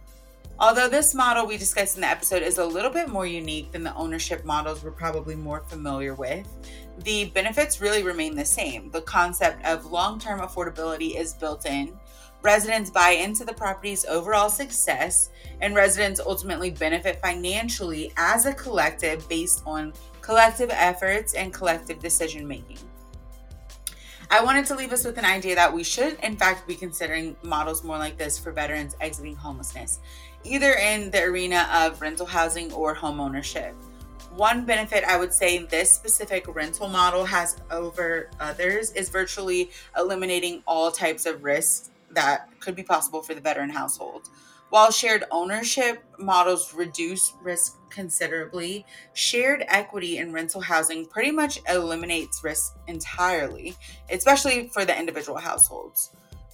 Although 0.60 0.89
this 0.89 1.16
model 1.16 1.48
we 1.48 1.58
discussed 1.58 1.96
in 1.96 2.02
the 2.02 2.08
episode 2.08 2.44
is 2.44 2.58
a 2.58 2.66
little 2.66 2.92
bit 2.92 3.08
more 3.08 3.26
unique 3.26 3.72
than 3.72 3.84
the 3.84 3.96
ownership 3.96 4.44
models 4.44 4.84
we're 4.84 4.92
probably 4.92 5.36
more 5.36 5.62
familiar 5.62 6.14
with, 6.14 6.46
the 7.00 7.26
benefits 7.34 7.80
really 7.80 8.04
remain 8.04 8.36
the 8.36 8.46
same. 8.46 8.92
The 8.92 9.02
concept 9.02 9.66
of 9.66 9.86
long 9.86 10.20
term 10.20 10.42
affordability 10.42 11.16
is 11.16 11.34
built 11.34 11.66
in, 11.66 11.98
residents 12.42 12.89
buy 12.89 13.12
into 13.12 13.46
the 13.46 13.54
property's 13.54 14.06
overall 14.06 14.50
success, 14.50 15.30
and 15.62 15.76
residents 15.76 16.20
ultimately 16.20 16.72
benefit 16.72 17.22
financially 17.22 18.12
as 18.18 18.46
a 18.46 18.54
collective 18.54 19.28
based 19.30 19.62
on 19.66 19.94
collective 20.22 20.70
efforts 20.72 21.34
and 21.34 21.54
collective 21.54 22.00
decision 22.00 22.48
making. 22.48 22.80
I 24.34 24.42
wanted 24.42 24.66
to 24.68 24.76
leave 24.76 24.94
us 24.94 25.04
with 25.04 25.18
an 25.18 25.26
idea 25.26 25.56
that 25.56 25.74
we 25.74 25.84
should, 25.84 26.18
in 26.24 26.38
fact, 26.38 26.66
be 26.66 26.76
considering 26.76 27.36
models 27.44 27.84
more 27.84 27.98
like 27.98 28.18
this 28.18 28.39
for 28.39 28.52
veterans 28.52 28.96
exiting 29.02 29.36
homelessness, 29.36 30.00
either 30.44 30.74
in 30.74 31.12
the 31.12 31.22
arena 31.24 31.68
of 31.74 32.02
rental 32.02 32.26
housing 32.26 32.72
or 32.72 32.94
home 32.94 33.20
ownership. 33.20 33.76
One 34.36 34.64
benefit 34.66 35.04
I 35.04 35.18
would 35.18 35.34
say 35.34 35.66
this 35.66 35.92
specific 35.92 36.46
rental 36.56 36.88
model 36.88 37.26
has 37.26 37.58
over 37.70 38.30
others 38.39 38.94
is 38.94 39.10
virtually 39.10 39.70
eliminating 39.98 40.64
all 40.66 40.89
types 40.89 41.26
of 41.26 41.44
risks 41.44 41.92
that 42.14 42.47
could 42.59 42.76
be 42.76 42.84
possible 42.84 43.22
for 43.22 43.34
the 43.34 43.41
veteran 43.41 43.70
household. 43.70 44.30
While 44.70 44.91
shared 44.91 45.26
ownership 45.32 46.01
models 46.18 46.74
reduce 46.74 47.34
risk 47.41 47.78
considerably, 47.89 48.86
shared 49.14 49.66
equity 49.68 50.18
in 50.18 50.32
rental 50.32 50.62
housing 50.62 51.05
pretty 51.05 51.32
much 51.32 51.59
eliminates 51.68 52.41
risk 52.41 52.78
entirely, 52.88 53.76
especially 54.09 54.70
for 54.70 54.86
the 54.86 54.97
individual 54.97 55.39
households. 55.39 56.12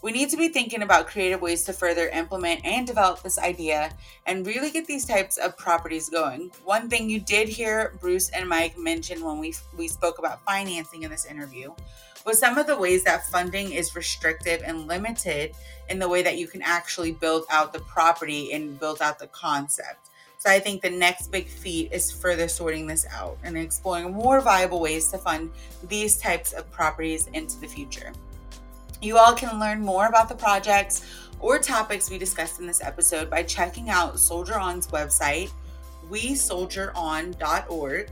We 0.08 0.14
need 0.14 0.30
to 0.30 0.38
be 0.38 0.48
thinking 0.48 0.84
about 0.84 1.08
creative 1.08 1.42
ways 1.42 1.66
to 1.66 1.74
further 1.74 2.08
implement 2.08 2.64
and 2.64 2.88
develop 2.88 3.22
this 3.22 3.38
idea 3.38 3.92
and 4.26 4.48
really 4.48 4.72
get 4.72 4.88
these 4.88 5.04
types 5.04 5.36
of 5.36 5.58
properties 5.58 6.08
going. 6.08 6.50
One 6.64 6.90
thing 6.90 7.10
you 7.10 7.20
did 7.20 7.50
hear 7.50 7.94
Bruce 8.00 8.30
and 8.30 8.48
Mike 8.48 8.78
mention 8.78 9.22
when 9.22 9.38
we, 9.38 9.54
we 9.78 9.90
spoke 9.90 10.18
about 10.18 10.46
financing 10.46 11.04
in 11.04 11.12
this 11.12 11.26
interview 11.26 11.74
was 12.26 12.40
some 12.40 12.58
of 12.58 12.68
the 12.68 12.78
ways 12.78 13.04
that 13.04 13.28
funding 13.28 13.74
is 13.74 13.98
restrictive 13.98 14.62
and 14.66 14.88
limited 14.88 15.52
in 15.90 16.00
the 16.00 16.08
way 16.08 16.22
that 16.24 16.38
you 16.38 16.48
can 16.48 16.62
actually 16.62 17.12
build 17.12 17.44
out 17.52 17.74
the 17.74 17.80
property 17.80 18.54
and 18.54 18.80
build 18.80 19.02
out 19.02 19.20
the 19.20 19.28
concept. 19.28 20.10
So 20.38 20.50
I 20.50 20.60
think 20.60 20.82
the 20.82 20.90
next 20.90 21.34
big 21.34 21.50
feat 21.50 21.92
is 21.92 22.14
further 22.14 22.48
sorting 22.48 22.88
this 22.88 23.06
out 23.12 23.38
and 23.44 23.58
exploring 23.58 24.14
more 24.14 24.40
viable 24.40 24.80
ways 24.80 25.10
to 25.10 25.18
fund 25.18 25.52
these 25.90 26.16
types 26.18 26.54
of 26.54 26.72
properties 26.72 27.28
into 27.34 27.60
the 27.60 27.68
future. 27.68 28.14
You 29.02 29.18
all 29.18 29.34
can 29.34 29.60
learn 29.60 29.82
more 29.82 30.08
about 30.08 30.30
the 30.30 30.36
projects 30.36 31.06
or 31.40 31.60
topics 31.60 32.10
we 32.10 32.18
discussed 32.18 32.60
in 32.60 32.66
this 32.66 32.82
episode 32.82 33.30
by 33.30 33.44
checking 33.44 33.90
out 33.90 34.20
Soldier 34.20 34.58
On's 34.58 34.88
website, 34.88 35.52
wesoldieron.org 36.10 38.10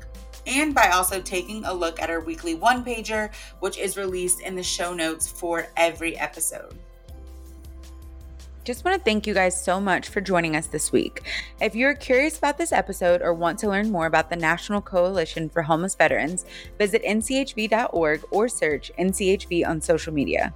and 0.48 0.76
by 0.76 0.90
also 0.90 1.20
taking 1.22 1.66
a 1.66 1.74
look 1.74 2.00
at 2.00 2.12
our 2.12 2.20
weekly 2.20 2.54
one 2.54 2.86
pager, 2.86 3.34
which 3.62 3.80
is 3.80 3.98
released 3.98 4.42
in 4.42 4.56
the 4.56 4.62
show 4.62 4.94
notes 4.94 5.28
for 5.28 5.66
every 5.76 6.16
episode. 6.18 6.78
Just 8.64 8.84
want 8.84 8.98
to 8.98 9.04
thank 9.04 9.28
you 9.28 9.34
guys 9.36 9.64
so 9.64 9.80
much 9.80 10.10
for 10.10 10.22
joining 10.22 10.56
us 10.56 10.66
this 10.66 10.92
week. 10.92 11.22
If 11.62 11.76
you're 11.76 11.94
curious 11.94 12.40
about 12.40 12.58
this 12.58 12.72
episode 12.72 13.22
or 13.22 13.32
want 13.32 13.60
to 13.60 13.70
learn 13.70 13.92
more 13.92 14.08
about 14.08 14.32
the 14.32 14.36
National 14.36 14.82
Coalition 14.82 15.50
for 15.50 15.62
Homeless 15.62 15.94
Veterans, 15.94 16.46
visit 16.80 17.04
nchv.org 17.04 18.24
or 18.32 18.50
search 18.50 18.92
NCHV 18.98 19.68
on 19.68 19.82
social 19.82 20.14
media. 20.14 20.52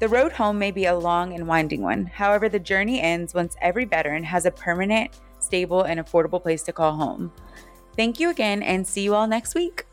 The 0.00 0.08
road 0.08 0.30
home 0.30 0.60
may 0.60 0.70
be 0.70 0.86
a 0.86 0.96
long 0.96 1.34
and 1.34 1.48
winding 1.48 1.82
one. 1.82 2.06
However, 2.06 2.48
the 2.48 2.60
journey 2.60 3.00
ends 3.00 3.34
once 3.34 3.56
every 3.60 3.84
veteran 3.84 4.22
has 4.22 4.46
a 4.46 4.50
permanent, 4.52 5.18
stable, 5.40 5.82
and 5.82 5.98
affordable 5.98 6.40
place 6.40 6.62
to 6.64 6.72
call 6.72 6.94
home. 6.94 7.32
Thank 7.96 8.20
you 8.20 8.30
again 8.30 8.62
and 8.62 8.86
see 8.86 9.02
you 9.02 9.16
all 9.16 9.26
next 9.26 9.56
week. 9.56 9.87